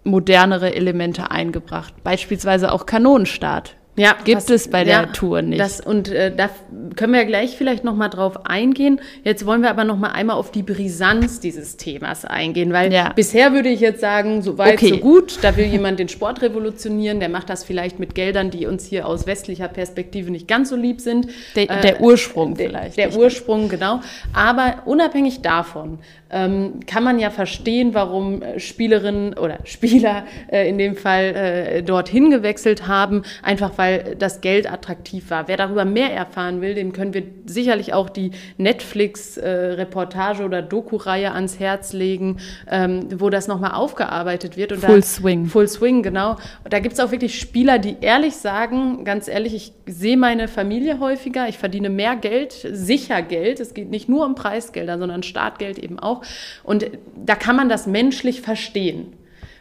modernere 0.03 0.75
Elemente 0.75 1.31
eingebracht. 1.31 1.93
Beispielsweise 2.03 2.71
auch 2.71 2.85
Kanonenstart. 2.85 3.75
Ja, 3.95 4.15
gibt 4.23 4.37
was, 4.37 4.49
es 4.49 4.67
bei 4.69 4.83
der 4.83 4.93
ja, 4.93 5.05
Tour 5.07 5.43
nicht. 5.43 5.59
Das, 5.59 5.79
und 5.79 6.09
äh, 6.09 6.35
da 6.35 6.49
können 6.95 7.13
wir 7.13 7.25
gleich 7.25 7.55
vielleicht 7.57 7.83
noch 7.83 7.95
mal 7.95 8.09
drauf 8.09 8.45
eingehen. 8.45 8.99
Jetzt 9.23 9.45
wollen 9.45 9.61
wir 9.61 9.69
aber 9.69 9.83
noch 9.83 9.97
mal 9.97 10.09
einmal 10.09 10.35
auf 10.35 10.51
die 10.51 10.63
Brisanz 10.63 11.39
dieses 11.39 11.77
Themas 11.77 12.25
eingehen, 12.25 12.73
weil 12.73 12.91
ja. 12.91 13.13
bisher 13.15 13.53
würde 13.53 13.69
ich 13.69 13.79
jetzt 13.79 14.01
sagen, 14.01 14.41
so 14.41 14.57
weit, 14.57 14.73
okay. 14.73 14.89
so 14.89 14.97
gut. 14.97 15.39
Da 15.43 15.55
will 15.57 15.65
jemand 15.65 15.99
den 15.99 16.09
Sport 16.09 16.41
revolutionieren, 16.41 17.19
der 17.19 17.29
macht 17.29 17.49
das 17.49 17.63
vielleicht 17.63 17.99
mit 17.99 18.15
Geldern, 18.15 18.49
die 18.49 18.65
uns 18.65 18.85
hier 18.85 19.07
aus 19.07 19.27
westlicher 19.27 19.67
Perspektive 19.67 20.31
nicht 20.31 20.47
ganz 20.47 20.69
so 20.69 20.75
lieb 20.75 20.99
sind. 20.99 21.27
Der, 21.55 21.67
der 21.67 21.99
äh, 21.99 22.03
Ursprung 22.03 22.55
vielleicht. 22.55 22.97
Der, 22.97 23.09
der 23.09 23.17
Ursprung, 23.19 23.69
genau. 23.69 24.01
Aber 24.33 24.83
unabhängig 24.85 25.41
davon 25.41 25.99
ähm, 26.33 26.79
kann 26.87 27.03
man 27.03 27.19
ja 27.19 27.29
verstehen, 27.29 27.93
warum 27.93 28.41
äh, 28.41 28.59
Spielerinnen 28.59 29.37
oder 29.37 29.59
Spieler 29.65 30.25
äh, 30.51 30.67
in 30.67 30.77
dem 30.77 30.95
Fall 30.95 31.35
äh, 31.35 31.83
dorthin 31.83 32.31
gewechselt 32.31 32.87
haben, 32.87 33.23
einfach 33.43 33.71
weil 33.83 34.15
das 34.15 34.39
Geld 34.39 34.71
attraktiv 34.71 35.29
war. 35.29 35.47
Wer 35.49 35.57
darüber 35.57 35.83
mehr 35.83 36.13
erfahren 36.13 36.61
will, 36.61 36.73
dem 36.73 36.93
können 36.93 37.13
wir 37.13 37.23
sicherlich 37.45 37.93
auch 37.93 38.09
die 38.09 38.31
Netflix-Reportage 38.57 40.43
äh, 40.43 40.45
oder 40.45 40.61
Doku-Reihe 40.61 41.33
ans 41.33 41.59
Herz 41.59 41.91
legen, 41.91 42.37
ähm, 42.69 43.07
wo 43.19 43.29
das 43.29 43.47
nochmal 43.47 43.71
aufgearbeitet 43.71 44.55
wird. 44.55 44.71
Und 44.71 44.79
Full 44.79 45.01
da, 45.01 45.05
Swing. 45.05 45.45
Full 45.47 45.67
Swing, 45.67 46.01
genau. 46.01 46.37
Und 46.63 46.71
da 46.71 46.79
gibt 46.79 46.93
es 46.93 46.99
auch 47.01 47.11
wirklich 47.11 47.37
Spieler, 47.37 47.77
die 47.77 47.97
ehrlich 47.99 48.37
sagen, 48.37 49.03
ganz 49.03 49.27
ehrlich, 49.27 49.53
ich 49.53 49.73
sehe 49.85 50.15
meine 50.15 50.47
Familie 50.47 50.99
häufiger, 50.99 51.49
ich 51.49 51.57
verdiene 51.57 51.89
mehr 51.89 52.15
Geld, 52.15 52.53
sicher 52.53 53.21
Geld. 53.21 53.59
Es 53.59 53.73
geht 53.73 53.89
nicht 53.89 54.07
nur 54.07 54.25
um 54.25 54.35
Preisgelder, 54.35 54.97
sondern 54.97 55.23
Startgeld 55.23 55.77
eben 55.77 55.99
auch. 55.99 56.21
Und 56.63 56.89
da 57.17 57.35
kann 57.35 57.57
man 57.57 57.67
das 57.67 57.85
menschlich 57.85 58.41
verstehen. 58.41 59.13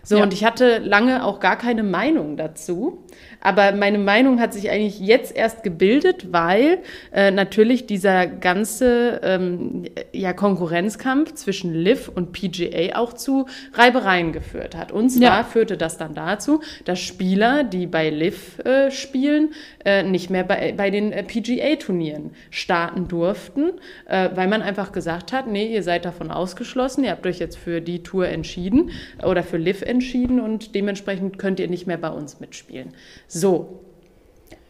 So, 0.05 0.17
ja. 0.17 0.23
und 0.25 0.33
ich 0.33 0.45
hatte 0.45 0.79
lange 0.79 1.25
auch 1.25 1.39
gar 1.39 1.57
keine 1.57 1.83
Meinung 1.83 2.37
dazu. 2.37 3.05
Aber 3.41 3.73
meine 3.73 3.99
Meinung 3.99 4.41
hat 4.41 4.53
sich 4.53 4.71
eigentlich 4.71 5.01
jetzt 5.01 5.35
erst 5.35 5.63
gebildet, 5.63 6.33
weil 6.33 6.79
äh, 7.13 7.31
natürlich 7.31 7.87
dieser 7.87 8.27
ganze 8.27 9.21
ähm, 9.23 9.85
ja, 10.13 10.33
Konkurrenzkampf 10.33 11.35
zwischen 11.35 11.75
Liv 11.75 12.09
und 12.13 12.33
PGA 12.33 12.97
auch 12.97 13.13
zu 13.13 13.47
Reibereien 13.75 14.33
geführt 14.33 14.77
hat. 14.77 14.93
Und 14.93 15.11
zwar 15.11 15.39
ja. 15.39 15.45
führte 15.45 15.77
das 15.77 15.99
dann 15.99 16.15
dazu, 16.15 16.61
dass 16.85 17.01
Spieler, 17.01 17.65
die 17.65 17.87
bei 17.87 18.11
Liv 18.11 18.59
äh, 18.61 18.91
spielen, 18.91 19.51
äh, 19.85 20.03
nicht 20.03 20.31
mehr 20.31 20.45
bei, 20.45 20.73
bei 20.77 20.91
den 20.91 21.13
äh, 21.13 21.23
PGA-Turnieren 21.23 22.31
starten 22.51 23.09
durften, 23.09 23.73
äh, 24.09 24.31
weil 24.35 24.49
man 24.49 24.63
einfach 24.63 24.93
gesagt 24.93 25.33
hat, 25.33 25.47
nee, 25.47 25.67
ihr 25.67 25.83
seid 25.83 26.05
davon 26.05 26.31
ausgeschlossen, 26.31 27.05
ihr 27.05 27.11
habt 27.11 27.27
euch 27.27 27.39
jetzt 27.39 27.59
für 27.59 27.81
die 27.81 28.03
Tour 28.03 28.29
entschieden 28.29 28.91
oder 29.23 29.43
für 29.43 29.57
Liv 29.57 29.83
entschieden 29.83 29.92
und 30.41 30.75
dementsprechend 30.75 31.39
könnt 31.39 31.61
ihr 31.61 31.69
nicht 31.69 31.87
mehr 31.87 31.99
bei 31.99 32.11
uns 32.11 32.41
mitspielen. 32.41 32.95
So. 33.29 33.81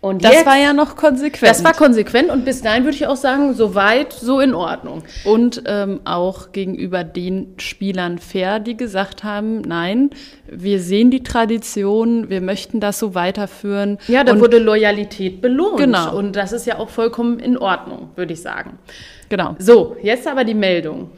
Und 0.02 0.24
das 0.24 0.32
jetzt, 0.32 0.46
war 0.46 0.56
ja 0.56 0.72
noch 0.72 0.96
konsequent. 0.96 1.48
Das 1.48 1.62
war 1.62 1.74
konsequent 1.74 2.28
und 2.28 2.44
bis 2.44 2.60
dahin 2.60 2.82
würde 2.82 2.96
ich 2.96 3.06
auch 3.06 3.14
sagen, 3.14 3.54
so 3.54 3.76
weit, 3.76 4.12
so 4.12 4.40
in 4.40 4.52
Ordnung. 4.52 5.04
Und 5.24 5.62
ähm, 5.64 6.00
auch 6.02 6.50
gegenüber 6.50 7.04
den 7.04 7.54
Spielern 7.58 8.18
fair, 8.18 8.58
die 8.58 8.76
gesagt 8.76 9.22
haben, 9.22 9.60
nein, 9.60 10.10
wir 10.50 10.80
sehen 10.80 11.12
die 11.12 11.22
Tradition, 11.22 12.28
wir 12.28 12.40
möchten 12.40 12.80
das 12.80 12.98
so 12.98 13.14
weiterführen. 13.14 13.98
Ja, 14.08 14.24
da 14.24 14.32
und, 14.32 14.40
wurde 14.40 14.58
Loyalität 14.58 15.40
belohnt. 15.40 15.78
Genau. 15.78 16.16
Und 16.16 16.34
das 16.34 16.50
ist 16.50 16.66
ja 16.66 16.80
auch 16.80 16.88
vollkommen 16.88 17.38
in 17.38 17.56
Ordnung, 17.56 18.10
würde 18.16 18.32
ich 18.32 18.42
sagen. 18.42 18.80
Genau. 19.28 19.54
So, 19.60 19.96
jetzt 20.02 20.26
aber 20.26 20.42
die 20.42 20.54
Meldung. 20.54 21.10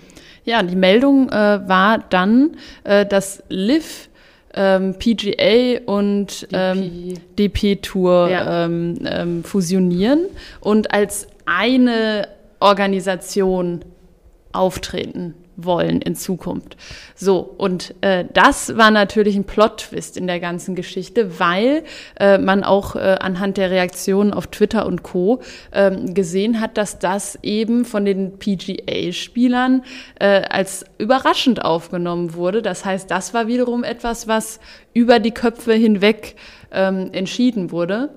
Ja, 0.44 0.62
die 0.62 0.76
Meldung 0.76 1.30
äh, 1.30 1.32
war 1.68 1.98
dann, 1.98 2.56
äh, 2.84 3.06
dass 3.06 3.42
Liv 3.48 4.08
ähm, 4.54 4.94
PGA 4.98 5.80
und 5.86 6.46
ähm, 6.52 7.14
DP 7.38 7.76
Tour 7.76 8.28
ja. 8.30 8.64
ähm, 8.64 8.98
ähm, 9.04 9.44
fusionieren 9.44 10.26
und 10.60 10.92
als 10.92 11.26
eine 11.46 12.28
Organisation 12.60 13.84
auftreten 14.52 15.34
wollen 15.56 16.00
in 16.00 16.14
Zukunft. 16.14 16.76
So, 17.14 17.38
und 17.38 17.94
äh, 18.00 18.24
das 18.32 18.76
war 18.76 18.90
natürlich 18.90 19.36
ein 19.36 19.44
Plot-Twist 19.44 20.16
in 20.16 20.26
der 20.26 20.40
ganzen 20.40 20.74
Geschichte, 20.74 21.38
weil 21.38 21.84
äh, 22.18 22.38
man 22.38 22.64
auch 22.64 22.96
äh, 22.96 23.16
anhand 23.20 23.56
der 23.56 23.70
Reaktionen 23.70 24.32
auf 24.32 24.48
Twitter 24.48 24.86
und 24.86 25.02
Co. 25.02 25.40
Ähm, 25.72 26.14
gesehen 26.14 26.60
hat, 26.60 26.76
dass 26.76 26.98
das 26.98 27.38
eben 27.42 27.84
von 27.84 28.04
den 28.04 28.38
PGA-Spielern 28.38 29.84
äh, 30.18 30.42
als 30.48 30.84
überraschend 30.98 31.64
aufgenommen 31.64 32.34
wurde. 32.34 32.62
Das 32.62 32.84
heißt, 32.84 33.10
das 33.10 33.34
war 33.34 33.46
wiederum 33.46 33.84
etwas, 33.84 34.28
was 34.28 34.60
über 34.92 35.18
die 35.20 35.32
Köpfe 35.32 35.74
hinweg 35.74 36.36
ähm, 36.72 37.10
entschieden 37.12 37.70
wurde 37.70 38.10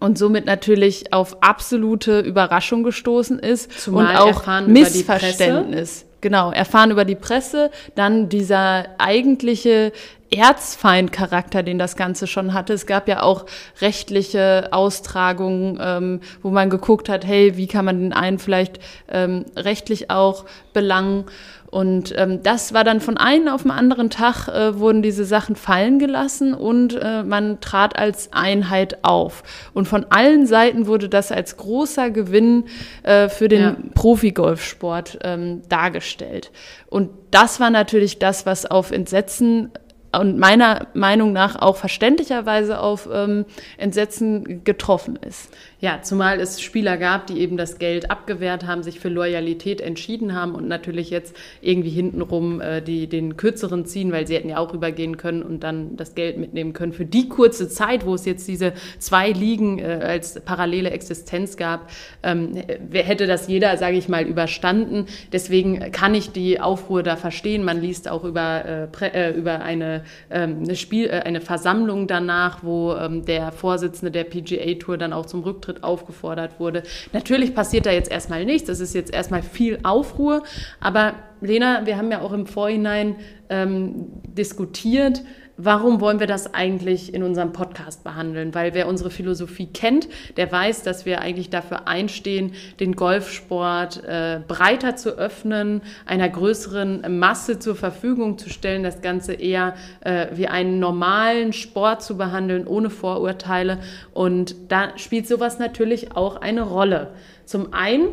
und 0.00 0.18
somit 0.18 0.46
natürlich 0.46 1.12
auf 1.12 1.42
absolute 1.42 2.20
Überraschung 2.20 2.82
gestoßen 2.82 3.38
ist 3.38 3.72
Zumal 3.80 4.22
und 4.22 4.34
auch 4.34 4.66
Missverständnis 4.66 6.04
genau, 6.20 6.50
erfahren 6.50 6.90
über 6.90 7.04
die 7.04 7.14
Presse, 7.14 7.70
dann 7.94 8.28
dieser 8.28 8.86
eigentliche 8.98 9.92
Erzfeindcharakter, 10.30 11.62
den 11.62 11.78
das 11.78 11.96
Ganze 11.96 12.26
schon 12.26 12.52
hatte. 12.52 12.74
Es 12.74 12.86
gab 12.86 13.08
ja 13.08 13.22
auch 13.22 13.46
rechtliche 13.80 14.68
Austragungen, 14.72 15.78
ähm, 15.80 16.20
wo 16.42 16.50
man 16.50 16.70
geguckt 16.70 17.08
hat, 17.08 17.26
hey, 17.26 17.56
wie 17.56 17.66
kann 17.66 17.84
man 17.84 18.00
den 18.00 18.12
einen 18.12 18.38
vielleicht 18.38 18.78
ähm, 19.08 19.46
rechtlich 19.56 20.10
auch 20.10 20.44
belangen. 20.72 21.24
Und 21.70 22.14
ähm, 22.16 22.42
das 22.42 22.72
war 22.72 22.82
dann 22.82 23.00
von 23.00 23.18
einem 23.18 23.48
auf 23.48 23.62
den 23.62 23.70
anderen 23.70 24.08
Tag, 24.08 24.48
äh, 24.48 24.78
wurden 24.78 25.02
diese 25.02 25.26
Sachen 25.26 25.54
fallen 25.54 25.98
gelassen 25.98 26.54
und 26.54 26.94
äh, 26.94 27.22
man 27.22 27.60
trat 27.60 27.98
als 27.98 28.32
Einheit 28.32 29.04
auf. 29.04 29.42
Und 29.74 29.86
von 29.86 30.06
allen 30.08 30.46
Seiten 30.46 30.86
wurde 30.86 31.10
das 31.10 31.30
als 31.30 31.58
großer 31.58 32.10
Gewinn 32.10 32.64
äh, 33.02 33.28
für 33.28 33.48
den 33.48 33.60
ja. 33.60 33.76
Profigolfsport 33.94 35.18
ähm, 35.22 35.60
dargestellt. 35.68 36.50
Und 36.86 37.10
das 37.30 37.60
war 37.60 37.68
natürlich 37.68 38.18
das, 38.18 38.46
was 38.46 38.64
auf 38.64 38.90
Entsetzen 38.90 39.70
und 40.12 40.38
meiner 40.38 40.86
Meinung 40.94 41.32
nach 41.32 41.56
auch 41.56 41.76
verständlicherweise 41.76 42.80
auf 42.80 43.08
ähm, 43.12 43.44
Entsetzen 43.76 44.64
getroffen 44.64 45.16
ist. 45.16 45.50
Ja, 45.80 46.00
zumal 46.02 46.40
es 46.40 46.60
Spieler 46.60 46.96
gab, 46.96 47.28
die 47.28 47.38
eben 47.38 47.56
das 47.56 47.78
Geld 47.78 48.10
abgewehrt 48.10 48.66
haben, 48.66 48.82
sich 48.82 48.98
für 48.98 49.08
Loyalität 49.08 49.80
entschieden 49.80 50.34
haben 50.34 50.56
und 50.56 50.66
natürlich 50.66 51.08
jetzt 51.10 51.36
irgendwie 51.60 51.90
hintenrum 51.90 52.60
äh, 52.60 52.82
die, 52.82 53.06
den 53.06 53.36
kürzeren 53.36 53.86
ziehen, 53.86 54.10
weil 54.10 54.26
sie 54.26 54.34
hätten 54.34 54.48
ja 54.48 54.58
auch 54.58 54.72
rübergehen 54.72 55.16
können 55.18 55.44
und 55.44 55.62
dann 55.62 55.96
das 55.96 56.16
Geld 56.16 56.36
mitnehmen 56.36 56.72
können. 56.72 56.92
Für 56.92 57.04
die 57.04 57.28
kurze 57.28 57.68
Zeit, 57.68 58.04
wo 58.04 58.14
es 58.14 58.24
jetzt 58.24 58.48
diese 58.48 58.72
zwei 58.98 59.30
Ligen 59.30 59.78
äh, 59.78 60.00
als 60.02 60.40
parallele 60.40 60.90
Existenz 60.90 61.56
gab, 61.56 61.90
ähm, 62.24 62.56
hätte 62.92 63.28
das 63.28 63.46
jeder, 63.46 63.76
sage 63.76 63.98
ich 63.98 64.08
mal, 64.08 64.24
überstanden. 64.24 65.06
Deswegen 65.32 65.92
kann 65.92 66.12
ich 66.12 66.32
die 66.32 66.60
Aufruhr 66.60 67.04
da 67.04 67.14
verstehen. 67.14 67.62
Man 67.62 67.80
liest 67.80 68.08
auch 68.08 68.24
über, 68.24 68.64
äh, 68.64 69.06
äh 69.12 69.32
über 69.32 69.60
eine, 69.60 70.02
ähm, 70.28 70.62
eine, 70.64 70.74
Spiel, 70.74 71.06
äh, 71.06 71.20
eine 71.20 71.40
Versammlung 71.40 72.08
danach, 72.08 72.64
wo 72.64 72.94
ähm, 72.94 73.24
der 73.24 73.52
Vorsitzende 73.52 74.10
der 74.10 74.24
PGA 74.24 74.74
Tour 74.74 74.98
dann 74.98 75.12
auch 75.12 75.26
zum 75.26 75.44
Rücktritt 75.44 75.67
Rücktritt 75.68 75.84
aufgefordert 75.84 76.58
wurde. 76.58 76.82
Natürlich 77.12 77.54
passiert 77.54 77.86
da 77.86 77.90
jetzt 77.90 78.10
erstmal 78.10 78.44
nichts, 78.44 78.68
das 78.68 78.80
ist 78.80 78.94
jetzt 78.94 79.12
erstmal 79.12 79.42
viel 79.42 79.78
Aufruhr, 79.82 80.42
aber 80.80 81.14
Lena, 81.40 81.86
wir 81.86 81.96
haben 81.96 82.10
ja 82.10 82.20
auch 82.20 82.32
im 82.32 82.46
Vorhinein 82.46 83.16
ähm, 83.48 84.06
diskutiert, 84.24 85.22
warum 85.58 86.00
wollen 86.00 86.20
wir 86.20 86.28
das 86.28 86.54
eigentlich 86.54 87.12
in 87.12 87.22
unserem 87.22 87.52
Podcast 87.52 88.04
behandeln? 88.04 88.54
Weil 88.54 88.74
wer 88.74 88.86
unsere 88.88 89.10
Philosophie 89.10 89.66
kennt, 89.66 90.08
der 90.36 90.50
weiß, 90.50 90.84
dass 90.84 91.04
wir 91.04 91.20
eigentlich 91.20 91.50
dafür 91.50 91.88
einstehen, 91.88 92.54
den 92.78 92.94
Golfsport 92.94 94.04
äh, 94.04 94.40
breiter 94.46 94.94
zu 94.96 95.18
öffnen, 95.18 95.82
einer 96.06 96.28
größeren 96.28 97.18
Masse 97.18 97.58
zur 97.58 97.74
Verfügung 97.74 98.38
zu 98.38 98.48
stellen, 98.48 98.84
das 98.84 99.02
Ganze 99.02 99.34
eher 99.34 99.74
äh, 100.00 100.28
wie 100.32 100.46
einen 100.46 100.78
normalen 100.78 101.52
Sport 101.52 102.02
zu 102.02 102.16
behandeln, 102.16 102.66
ohne 102.66 102.88
Vorurteile. 102.88 103.80
Und 104.14 104.54
da 104.68 104.96
spielt 104.96 105.26
sowas 105.26 105.58
natürlich 105.58 106.16
auch 106.16 106.36
eine 106.36 106.62
Rolle. 106.62 107.10
Zum 107.44 107.72
einen 107.72 108.10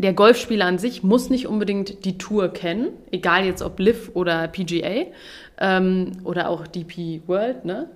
der 0.00 0.14
Golfspieler 0.14 0.64
an 0.64 0.78
sich 0.78 1.02
muss 1.02 1.28
nicht 1.28 1.46
unbedingt 1.46 2.06
die 2.06 2.16
Tour 2.16 2.48
kennen, 2.48 2.88
egal 3.10 3.44
jetzt 3.44 3.60
ob 3.60 3.78
Liv 3.78 4.10
oder 4.14 4.48
PGA 4.48 5.06
ähm, 5.60 6.12
oder 6.24 6.48
auch 6.48 6.66
DP 6.66 7.22
World, 7.26 7.64
ne? 7.64 7.88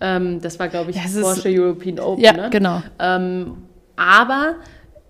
Ähm, 0.00 0.40
das 0.40 0.58
war, 0.58 0.68
glaube 0.68 0.90
ich, 0.90 0.96
ja, 0.96 1.02
Porsche 1.20 1.50
European 1.50 1.98
Open. 1.98 2.24
Ja, 2.24 2.32
ne? 2.32 2.50
genau. 2.50 2.82
Ähm, 2.98 3.58
aber 3.96 4.56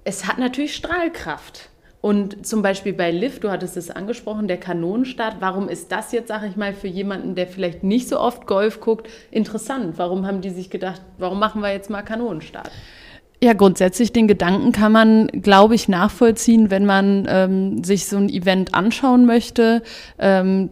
es 0.05 0.27
hat 0.27 0.39
natürlich 0.39 0.75
Strahlkraft. 0.75 1.69
Und 2.01 2.47
zum 2.47 2.63
Beispiel 2.63 2.95
bei 2.95 3.11
Liv, 3.11 3.41
du 3.41 3.51
hattest 3.51 3.77
es 3.77 3.91
angesprochen, 3.91 4.49
der 4.49 4.57
Kanonenstart, 4.57 5.37
warum 5.41 5.69
ist 5.69 5.93
das 5.93 6.13
jetzt, 6.13 6.29
sage 6.29 6.47
ich 6.47 6.57
mal, 6.57 6.73
für 6.73 6.89
jemanden, 6.89 7.35
der 7.35 7.47
vielleicht 7.47 7.85
nicht 7.85 8.09
so 8.09 8.19
oft 8.19 8.47
Golf 8.47 8.81
guckt, 8.81 9.09
interessant? 9.31 9.99
Warum 9.99 10.27
haben 10.27 10.41
die 10.41 10.49
sich 10.49 10.71
gedacht, 10.71 11.03
warum 11.19 11.39
machen 11.39 11.61
wir 11.61 11.73
jetzt 11.73 11.91
mal 11.91 12.03
Kanonenstart? 12.03 12.71
Ja, 13.43 13.53
grundsätzlich 13.53 14.13
den 14.13 14.29
Gedanken 14.29 14.73
kann 14.73 14.93
man, 14.93 15.27
glaube 15.29 15.75
ich, 15.75 15.89
nachvollziehen, 15.89 16.71
wenn 16.71 16.87
man 16.87 17.27
ähm, 17.29 17.85
sich 17.85 18.07
so 18.07 18.17
ein 18.17 18.29
Event 18.31 18.75
anschauen 18.75 19.27
möchte. 19.27 19.83
Ähm, 20.19 20.71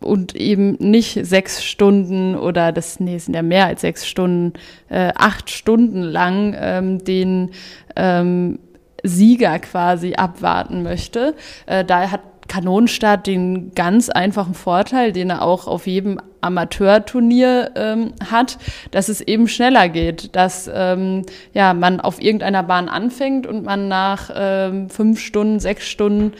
und 0.00 0.34
eben 0.34 0.76
nicht 0.78 1.24
sechs 1.26 1.64
Stunden 1.64 2.34
oder 2.36 2.72
das, 2.72 3.00
nee, 3.00 3.18
sind 3.18 3.34
ja 3.34 3.42
mehr 3.42 3.66
als 3.66 3.80
sechs 3.80 4.06
Stunden, 4.06 4.54
äh, 4.88 5.12
acht 5.14 5.50
Stunden 5.50 6.02
lang 6.02 6.56
ähm, 6.58 7.04
den 7.04 7.50
ähm, 7.96 8.58
Sieger 9.02 9.58
quasi 9.58 10.14
abwarten 10.14 10.82
möchte. 10.82 11.34
Äh, 11.66 11.84
da 11.84 12.10
hat 12.10 12.20
Kanonenstart 12.48 13.26
den 13.26 13.74
ganz 13.74 14.08
einfachen 14.08 14.54
Vorteil, 14.54 15.12
den 15.12 15.30
er 15.30 15.42
auch 15.42 15.66
auf 15.66 15.86
jedem 15.86 16.20
Amateurturnier 16.40 17.72
ähm, 17.74 18.12
hat, 18.30 18.58
dass 18.92 19.08
es 19.08 19.20
eben 19.20 19.48
schneller 19.48 19.88
geht, 19.88 20.36
dass 20.36 20.70
ähm, 20.72 21.22
ja, 21.52 21.74
man 21.74 22.00
auf 22.00 22.22
irgendeiner 22.22 22.62
Bahn 22.62 22.88
anfängt 22.88 23.46
und 23.46 23.64
man 23.64 23.88
nach 23.88 24.30
ähm, 24.34 24.88
fünf 24.88 25.20
Stunden, 25.20 25.58
sechs 25.58 25.86
Stunden 25.86 26.32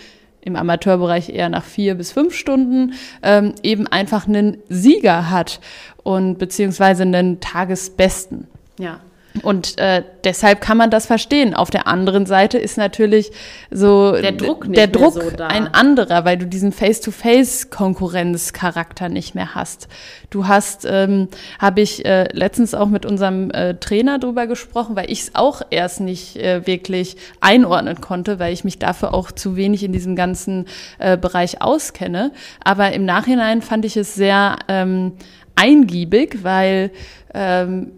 im 0.47 0.55
Amateurbereich 0.55 1.29
eher 1.29 1.49
nach 1.49 1.65
vier 1.65 1.97
bis 1.97 2.12
fünf 2.12 2.33
Stunden 2.35 2.95
ähm, 3.23 3.55
eben 3.65 3.88
einfach 3.88 4.29
einen 4.29 4.59
Sieger 4.69 5.29
hat 5.29 5.61
und 6.05 6.38
beziehungsweise 6.38 7.03
einen 7.03 7.41
Tagesbesten. 7.41 8.47
Ja. 8.79 9.00
Und 9.43 9.78
äh, 9.78 10.02
deshalb 10.25 10.61
kann 10.61 10.76
man 10.76 10.90
das 10.90 11.07
verstehen. 11.07 11.55
Auf 11.55 11.71
der 11.71 11.87
anderen 11.87 12.26
Seite 12.26 12.59
ist 12.59 12.76
natürlich 12.76 13.31
so 13.71 14.12
der 14.12 14.33
Druck, 14.33 14.66
der 14.73 14.88
Druck 14.88 15.14
so 15.14 15.23
ein 15.43 15.73
anderer, 15.73 16.25
weil 16.25 16.38
du 16.38 16.47
diesen 16.47 16.73
Face-to-Face-Konkurrenzcharakter 16.73 19.09
nicht 19.09 19.35
mehr 19.35 19.55
hast. 19.55 19.88
Du 20.31 20.49
hast, 20.49 20.87
ähm, 20.88 21.28
habe 21.59 21.81
ich 21.81 22.05
äh, 22.05 22.28
letztens 22.33 22.75
auch 22.75 22.88
mit 22.88 23.07
unserem 23.07 23.50
äh, 23.50 23.75
Trainer 23.75 24.19
drüber 24.19 24.47
gesprochen, 24.47 24.97
weil 24.97 25.11
ich 25.11 25.23
es 25.23 25.35
auch 25.35 25.62
erst 25.71 26.00
nicht 26.00 26.37
äh, 26.37 26.66
wirklich 26.66 27.16
einordnen 27.40 28.00
konnte, 28.00 28.38
weil 28.38 28.52
ich 28.52 28.64
mich 28.64 28.78
dafür 28.78 29.14
auch 29.14 29.33
zu 29.33 29.57
wenig 29.57 29.83
in 29.83 29.93
diesem 29.93 30.16
ganzen 30.16 30.66
äh, 30.99 31.16
Bereich 31.16 31.62
auskenne. 31.62 32.33
Aber 32.62 32.93
im 32.93 33.05
Nachhinein 33.05 33.62
fand 33.62 33.85
ich 33.85 33.97
es 33.97 34.14
sehr 34.14 34.57
ähm, 34.69 35.12
eingiebig, 35.57 36.45
weil 36.45 36.91
ähm, 37.35 37.93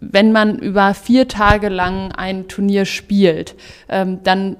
wenn 0.00 0.32
man 0.32 0.58
über 0.58 0.94
vier 0.94 1.28
Tage 1.28 1.68
lang 1.68 2.12
ein 2.12 2.48
Turnier 2.48 2.84
spielt, 2.86 3.54
ähm, 3.88 4.20
dann 4.22 4.56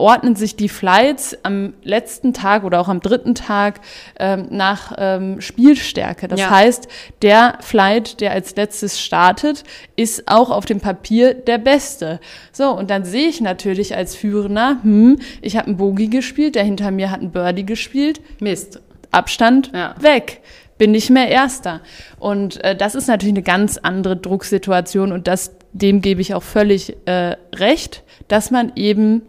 ordnen 0.00 0.36
sich 0.36 0.54
die 0.54 0.68
Flights 0.68 1.36
am 1.42 1.74
letzten 1.82 2.32
Tag 2.32 2.62
oder 2.62 2.80
auch 2.80 2.86
am 2.86 3.00
dritten 3.00 3.34
Tag 3.34 3.80
ähm, 4.20 4.46
nach 4.50 4.92
ähm, 4.96 5.40
Spielstärke. 5.40 6.28
Das 6.28 6.38
Ja. 6.38 6.50
heißt, 6.50 6.86
der 7.22 7.58
Flight, 7.60 8.20
der 8.20 8.30
als 8.30 8.54
letztes 8.54 9.00
startet, 9.00 9.64
ist 9.96 10.28
auch 10.28 10.50
auf 10.50 10.66
dem 10.66 10.78
Papier 10.80 11.34
der 11.34 11.58
beste. 11.58 12.20
So, 12.52 12.70
und 12.70 12.90
dann 12.90 13.04
sehe 13.04 13.26
ich 13.28 13.40
natürlich 13.40 13.96
als 13.96 14.14
Führender, 14.14 14.76
hm, 14.82 15.18
ich 15.42 15.56
habe 15.56 15.66
einen 15.66 15.76
Bogey 15.78 16.06
gespielt, 16.06 16.54
der 16.54 16.62
hinter 16.62 16.92
mir 16.92 17.10
hat 17.10 17.18
einen 17.20 17.32
Birdie 17.32 17.66
gespielt, 17.66 18.20
Mist. 18.40 18.80
Abstand 19.10 19.72
Ja. 19.74 19.96
weg. 19.98 20.42
Bin 20.78 20.92
nicht 20.92 21.10
mehr 21.10 21.28
Erster. 21.28 21.80
Und 22.18 22.62
äh, 22.64 22.74
das 22.76 22.94
ist 22.94 23.08
natürlich 23.08 23.34
eine 23.34 23.42
ganz 23.42 23.78
andere 23.78 24.16
Drucksituation 24.16 25.12
und 25.12 25.26
das, 25.28 25.52
dem 25.72 26.00
gebe 26.00 26.20
ich 26.20 26.34
auch 26.34 26.42
völlig 26.42 26.96
äh, 27.06 27.36
recht, 27.54 28.02
dass 28.28 28.50
man 28.50 28.72
eben 28.76 29.22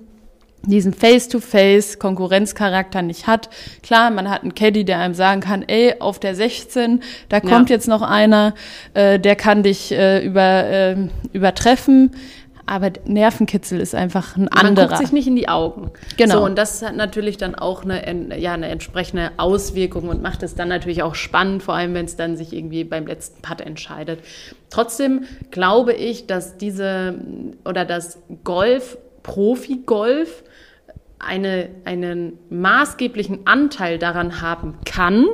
diesen 0.63 0.94
Face-to-Face-Konkurrenzcharakter 0.94 3.01
nicht 3.01 3.27
hat. 3.27 3.50
Klar, 3.82 4.12
man 4.12 4.29
hat 4.29 4.41
einen 4.44 4.53
Caddy, 4.56 4.84
der 4.86 5.00
einem 5.00 5.13
sagen 5.13 5.39
kann, 5.41 5.63
ey, 5.68 5.96
auf 6.00 6.20
der 6.20 6.36
16, 6.36 7.01
da 7.29 7.38
Ja. 7.38 7.41
kommt 7.41 7.70
jetzt 7.70 7.88
noch 7.88 8.01
einer, 8.01 8.53
äh, 8.94 9.20
der 9.20 9.36
kann 9.38 9.63
dich 9.63 9.91
äh, 9.91 10.24
über, 10.25 10.65
äh, 10.65 10.96
übertreffen. 11.34 12.12
Aber 12.69 12.91
Nervenkitzel 13.05 13.79
ist 13.79 13.95
einfach 13.95 14.38
ein 14.38 14.47
Man 14.53 14.67
anderer. 14.67 14.89
guckt 14.89 14.99
sich 14.99 15.11
nicht 15.11 15.25
in 15.25 15.35
die 15.35 15.49
Augen. 15.49 15.89
Genau. 16.17 16.35
So, 16.35 16.45
und 16.45 16.55
das 16.55 16.83
hat 16.83 16.95
natürlich 16.95 17.38
dann 17.38 17.55
auch 17.55 17.83
eine, 17.83 18.38
ja, 18.38 18.53
eine 18.53 18.67
entsprechende 18.67 19.31
Auswirkung 19.38 20.07
und 20.07 20.21
macht 20.21 20.43
es 20.43 20.53
dann 20.53 20.67
natürlich 20.67 21.01
auch 21.01 21.15
spannend, 21.15 21.63
vor 21.63 21.73
allem 21.73 21.95
wenn 21.95 22.05
es 22.05 22.15
dann 22.15 22.38
sich 22.38 22.53
irgendwie 22.53 22.83
beim 22.83 23.07
letzten 23.07 23.41
Putt 23.41 23.61
entscheidet. 23.61 24.19
Trotzdem 24.69 25.23
glaube 25.49 25.93
ich, 25.93 26.27
dass 26.27 26.57
diese 26.57 27.15
oder 27.65 27.85
das 27.85 28.19
Golf, 28.43 28.99
Profi-Golf, 29.23 30.43
eine, 31.17 31.69
einen 31.85 32.38
maßgeblichen 32.51 33.47
Anteil 33.47 33.97
daran 33.97 34.41
haben 34.41 34.77
kann, 34.85 35.25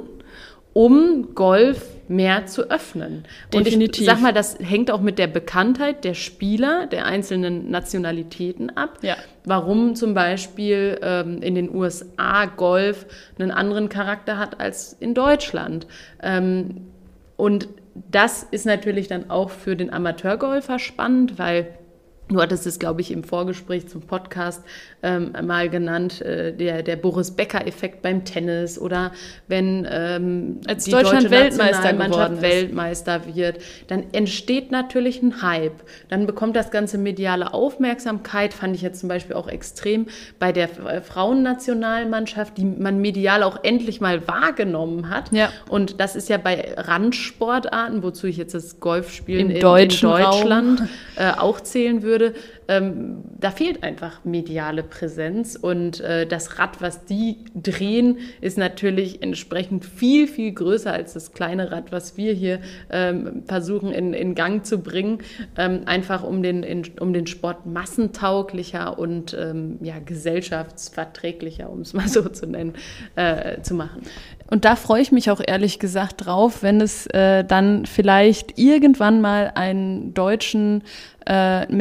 um 0.72 1.36
Golf 1.36 1.95
mehr 2.08 2.46
zu 2.46 2.70
öffnen. 2.70 3.26
Und 3.54 3.62
ich 3.62 3.74
Definitiv. 3.74 4.06
sag 4.06 4.22
mal, 4.22 4.34
das 4.34 4.58
hängt 4.60 4.92
auch 4.92 5.02
mit 5.02 5.18
der 5.18 5.28
Bekanntheit 5.28 6.04
der 6.04 6.14
Spieler, 6.14 6.88
der 6.88 7.06
einzelnen 7.06 7.70
Nationalitäten 7.70 8.76
ab. 8.76 9.00
Ja. 9.02 9.16
Warum 9.44 9.96
zum 9.96 10.14
Beispiel 10.14 11.00
ähm, 11.02 11.42
in 11.42 11.56
den 11.56 11.74
USA 11.74 12.46
Golf 12.46 13.06
einen 13.40 13.52
anderen 13.52 13.90
Charakter 13.90 14.38
hat 14.38 14.60
als 14.60 14.94
in 14.94 15.14
Deutschland. 15.14 15.88
Ähm, 16.22 16.88
und 17.38 17.68
das 18.12 18.44
ist 18.44 18.66
natürlich 18.66 19.08
dann 19.08 19.30
auch 19.30 19.50
für 19.50 19.76
den 19.76 19.92
Amateurgolfer 19.92 20.80
spannend, 20.80 21.40
weil 21.40 21.68
Du 22.28 22.42
hattest 22.42 22.66
es, 22.66 22.80
glaube 22.80 23.02
ich, 23.02 23.12
im 23.12 23.24
Vorgespräch 23.24 23.88
zum 23.88 24.02
Podcast 24.02 24.64
ähm, 25.04 25.34
mal 25.44 25.70
genannt, 25.70 26.22
äh, 26.22 26.54
der, 26.54 26.82
der 26.82 26.96
Boris 26.96 27.30
Becker-Effekt 27.30 28.02
beim 28.02 28.26
Tennis 28.26 28.80
oder 28.80 29.12
wenn 29.48 29.88
ähm, 29.88 30.60
Als 30.68 30.86
die 30.86 30.92
Deutschland 30.92 31.26
deutsche 31.26 31.30
Weltmeister 31.30 31.92
ist. 31.92 32.42
Weltmeister 32.42 33.36
wird, 33.36 33.60
dann 33.88 34.06
entsteht 34.12 34.72
natürlich 34.72 35.22
ein 35.22 35.44
Hype. 35.44 35.84
Dann 36.10 36.26
bekommt 36.26 36.56
das 36.56 36.72
Ganze 36.72 36.98
mediale 36.98 37.54
Aufmerksamkeit, 37.54 38.56
fand 38.56 38.76
ich 38.76 38.82
jetzt 38.82 39.02
zum 39.02 39.10
Beispiel 39.10 39.36
auch 39.36 39.48
extrem 39.48 40.08
bei 40.40 40.52
der 40.52 40.70
äh, 40.88 41.02
Frauennationalmannschaft, 41.02 42.58
die 42.58 42.66
man 42.66 43.00
medial 43.02 43.44
auch 43.44 43.64
endlich 43.64 44.02
mal 44.02 44.28
wahrgenommen 44.28 45.12
hat. 45.12 45.32
Ja. 45.32 45.50
Und 45.70 46.00
das 46.00 46.16
ist 46.16 46.30
ja 46.30 46.38
bei 46.38 46.74
Randsportarten, 46.76 48.02
wozu 48.02 48.26
ich 48.26 48.38
jetzt 48.38 48.56
das 48.56 48.80
Golfspielen 48.80 49.52
in, 49.52 49.56
in. 49.58 49.62
Deutschland 49.62 50.84
äh, 51.18 51.32
auch 51.38 51.62
zählen 51.62 52.02
würde, 52.02 52.15
altura 52.16 52.34
ähm, 52.68 53.24
da 53.40 53.52
fehlt 53.52 53.84
einfach 53.84 54.24
mediale 54.24 54.84
Präsenz 54.84 55.56
und 55.56 56.00
äh, 56.02 56.26
das 56.26 56.58
Rad, 56.60 56.82
was 56.82 57.06
die 57.06 57.38
drehen, 57.54 58.18
ist 58.42 58.58
natürlich 58.58 59.22
entsprechend 59.22 59.86
viel, 59.86 60.28
viel 60.28 60.52
größer 60.52 60.92
als 60.92 61.14
das 61.14 61.34
kleine 61.34 61.72
Rad, 61.72 61.92
was 61.92 62.18
wir 62.18 62.34
hier 62.34 62.60
ähm, 62.90 63.44
versuchen 63.46 63.92
in, 63.92 64.14
in 64.14 64.36
Gang 64.36 64.66
zu 64.66 64.80
bringen, 64.80 65.20
ähm, 65.58 65.82
einfach 65.86 66.24
um 66.24 66.42
den, 66.42 66.64
in, 66.64 66.84
um 67.00 67.14
den 67.14 67.28
Sport 67.28 67.66
massentauglicher 67.66 68.98
und 68.98 69.36
ähm, 69.40 69.78
ja, 69.82 70.00
gesellschaftsverträglicher, 70.00 71.70
um 71.70 71.82
es 71.82 71.94
mal 71.94 72.08
so 72.08 72.28
zu 72.30 72.48
nennen, 72.48 72.74
äh, 73.16 73.62
zu 73.62 73.74
machen. 73.76 74.02
Und 74.48 74.64
da 74.64 74.76
freue 74.76 75.02
ich 75.02 75.12
mich 75.12 75.32
auch 75.32 75.42
ehrlich 75.46 75.80
gesagt 75.80 76.26
drauf, 76.26 76.62
wenn 76.62 76.80
es 76.80 77.08
äh, 77.08 77.44
dann 77.44 77.86
vielleicht 77.86 78.60
irgendwann 78.60 79.20
mal 79.20 79.52
einen 79.56 80.14
deutschen 80.14 80.84
äh, 81.26 81.72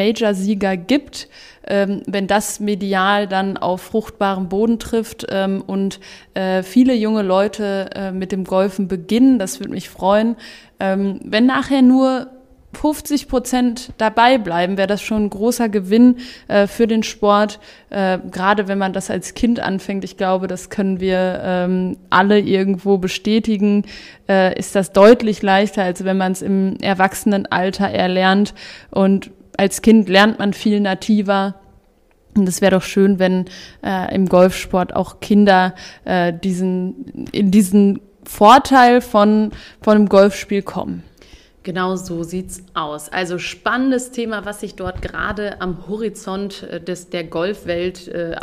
Gibt, 0.76 1.28
ähm, 1.66 2.02
wenn 2.06 2.26
das 2.26 2.60
medial 2.60 3.26
dann 3.26 3.56
auf 3.56 3.82
fruchtbarem 3.82 4.48
Boden 4.48 4.78
trifft 4.78 5.26
ähm, 5.30 5.62
und 5.66 6.00
äh, 6.34 6.62
viele 6.62 6.94
junge 6.94 7.22
Leute 7.22 7.90
äh, 7.94 8.12
mit 8.12 8.32
dem 8.32 8.44
Golfen 8.44 8.88
beginnen, 8.88 9.38
das 9.38 9.60
würde 9.60 9.72
mich 9.72 9.88
freuen. 9.88 10.36
Ähm, 10.80 11.20
wenn 11.24 11.46
nachher 11.46 11.82
nur 11.82 12.28
50 12.74 13.28
Prozent 13.28 13.92
dabei 13.98 14.38
bleiben, 14.38 14.76
wäre 14.76 14.86
das 14.86 15.02
schon 15.02 15.24
ein 15.24 15.30
großer 15.30 15.68
Gewinn 15.68 16.16
äh, 16.48 16.66
für 16.66 16.86
den 16.86 17.02
Sport. 17.02 17.60
Äh, 17.90 18.18
gerade 18.30 18.68
wenn 18.68 18.78
man 18.78 18.92
das 18.92 19.10
als 19.10 19.34
Kind 19.34 19.60
anfängt, 19.60 20.04
ich 20.04 20.16
glaube, 20.16 20.46
das 20.46 20.70
können 20.70 21.00
wir 21.00 21.40
ähm, 21.42 21.96
alle 22.10 22.40
irgendwo 22.40 22.98
bestätigen, 22.98 23.84
äh, 24.28 24.58
ist 24.58 24.74
das 24.74 24.92
deutlich 24.92 25.42
leichter, 25.42 25.82
als 25.82 26.04
wenn 26.04 26.16
man 26.16 26.32
es 26.32 26.42
im 26.42 26.76
Erwachsenenalter 26.80 27.88
erlernt. 27.88 28.54
Und 28.90 29.30
als 29.56 29.82
Kind 29.82 30.08
lernt 30.08 30.38
man 30.38 30.52
viel 30.52 30.80
nativer. 30.80 31.54
Und 32.36 32.48
es 32.48 32.60
wäre 32.60 32.72
doch 32.72 32.82
schön, 32.82 33.18
wenn 33.18 33.46
äh, 33.84 34.12
im 34.14 34.28
Golfsport 34.28 34.94
auch 34.94 35.20
Kinder 35.20 35.74
äh, 36.04 36.32
diesen, 36.32 37.28
in 37.30 37.50
diesen 37.50 38.00
Vorteil 38.24 39.00
von, 39.00 39.52
von 39.80 39.96
einem 39.96 40.08
Golfspiel 40.08 40.62
kommen. 40.62 41.04
Genau 41.64 41.96
so 41.96 42.22
sieht's 42.22 42.62
aus. 42.74 43.08
Also 43.10 43.38
spannendes 43.38 44.10
Thema, 44.10 44.44
was 44.44 44.60
sich 44.60 44.74
dort 44.74 45.00
gerade 45.02 45.60
am 45.62 45.88
Horizont 45.88 46.62
äh, 46.64 46.78
des, 46.80 47.08
der 47.08 47.24
Golfwelt 47.24 48.06
äh, 48.06 48.32
äh, 48.32 48.36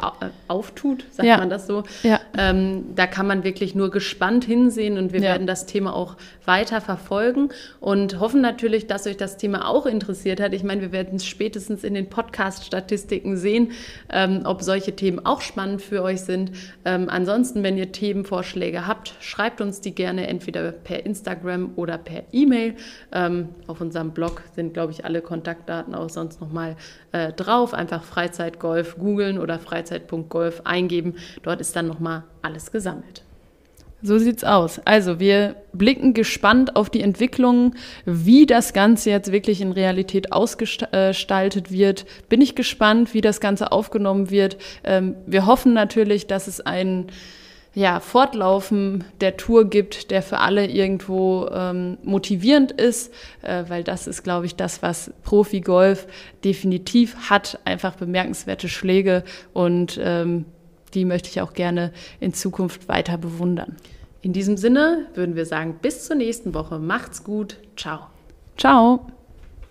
auftut, 0.47 1.05
sagt 1.11 1.27
Ja. 1.27 1.37
man 1.37 1.49
das 1.49 1.67
so. 1.67 1.83
Ja. 2.03 2.19
Ähm, 2.37 2.95
da 2.95 3.05
kann 3.07 3.27
man 3.27 3.43
wirklich 3.43 3.75
nur 3.75 3.91
gespannt 3.91 4.43
hinsehen 4.43 4.97
und 4.97 5.13
wir 5.13 5.19
Ja. 5.21 5.29
werden 5.29 5.45
das 5.45 5.67
Thema 5.67 5.95
auch 5.95 6.17
weiter 6.45 6.81
verfolgen 6.81 7.49
und 7.79 8.19
hoffen 8.19 8.41
natürlich, 8.41 8.87
dass 8.87 9.05
euch 9.05 9.17
das 9.17 9.37
Thema 9.37 9.67
auch 9.67 9.85
interessiert 9.85 10.39
hat. 10.41 10.53
Ich 10.53 10.63
meine, 10.63 10.81
wir 10.81 10.91
werden 10.91 11.17
es 11.17 11.25
spätestens 11.25 11.83
in 11.83 11.93
den 11.93 12.09
Podcast-Statistiken 12.09 13.37
sehen, 13.37 13.71
ähm, 14.11 14.41
ob 14.45 14.61
solche 14.63 14.95
Themen 14.95 15.23
auch 15.25 15.41
spannend 15.41 15.81
für 15.83 16.01
euch 16.03 16.21
sind. 16.21 16.51
Ähm, 16.85 17.07
ansonsten, 17.07 17.61
wenn 17.63 17.77
ihr 17.77 17.91
Themenvorschläge 17.91 18.87
habt, 18.87 19.13
schreibt 19.19 19.61
uns 19.61 19.79
die 19.81 19.93
gerne 19.93 20.27
entweder 20.27 20.71
per 20.71 21.05
Instagram 21.05 21.73
oder 21.75 21.97
per 21.99 22.23
E-Mail. 22.31 22.73
Ähm, 23.13 23.49
auf 23.67 23.81
unserem 23.81 24.11
Blog 24.11 24.41
sind, 24.55 24.73
glaube 24.73 24.91
ich, 24.91 25.03
alle 25.05 25.21
Kontaktdaten 25.21 25.95
auch 25.95 26.09
sonst 26.09 26.39
nochmal 26.39 26.75
äh, 27.11 27.33
drauf. 27.33 27.73
Einfach 27.73 28.03
Freizeitgolf 28.03 28.97
googeln 28.97 29.37
oder 29.37 29.59
freizeit.golf 29.59 30.61
eingeben. 30.63 31.15
Dort 31.43 31.61
ist 31.61 31.75
dann 31.75 31.87
nochmal 31.87 32.23
alles 32.41 32.71
gesammelt. 32.71 33.23
So 34.03 34.17
sieht's 34.17 34.43
aus. 34.43 34.81
Also 34.83 35.19
wir 35.19 35.55
blicken 35.73 36.15
gespannt 36.15 36.75
auf 36.75 36.89
die 36.89 37.01
Entwicklungen, 37.01 37.75
wie 38.05 38.47
das 38.47 38.73
Ganze 38.73 39.11
jetzt 39.11 39.31
wirklich 39.31 39.61
in 39.61 39.71
Realität 39.71 40.31
ausgestaltet 40.31 41.71
wird. 41.71 42.05
Bin 42.27 42.41
ich 42.41 42.55
gespannt, 42.55 43.13
wie 43.13 43.21
das 43.21 43.39
Ganze 43.39 43.71
aufgenommen 43.71 44.31
wird. 44.31 44.57
Ähm, 44.83 45.15
wir 45.27 45.45
hoffen 45.45 45.73
natürlich, 45.73 46.25
dass 46.25 46.47
es 46.47 46.61
ein 46.61 47.07
ja, 47.73 47.99
Fortlaufen 47.99 49.05
der 49.21 49.37
Tour 49.37 49.69
gibt, 49.69 50.11
der 50.11 50.21
für 50.21 50.39
alle 50.39 50.67
irgendwo 50.67 51.47
ähm, 51.53 51.97
motivierend 52.03 52.71
ist, 52.71 53.13
äh, 53.41 53.63
weil 53.67 53.83
das 53.83 54.07
ist, 54.07 54.23
glaube 54.23 54.45
ich, 54.45 54.55
das, 54.55 54.81
was 54.81 55.11
Profi-Golf 55.23 56.07
definitiv 56.43 57.29
hat, 57.29 57.59
einfach 57.63 57.95
bemerkenswerte 57.95 58.67
Schläge 58.67 59.23
und 59.53 59.99
ähm, 60.03 60.45
die 60.93 61.05
möchte 61.05 61.29
ich 61.29 61.39
auch 61.39 61.53
gerne 61.53 61.93
in 62.19 62.33
Zukunft 62.33 62.89
weiter 62.89 63.17
bewundern. 63.17 63.77
In 64.21 64.33
diesem 64.33 64.57
Sinne 64.57 65.07
würden 65.13 65.35
wir 65.35 65.45
sagen, 65.45 65.79
bis 65.81 66.05
zur 66.05 66.17
nächsten 66.17 66.53
Woche. 66.53 66.77
Macht's 66.77 67.23
gut. 67.23 67.57
Ciao. 67.75 68.07
Ciao. 68.57 69.07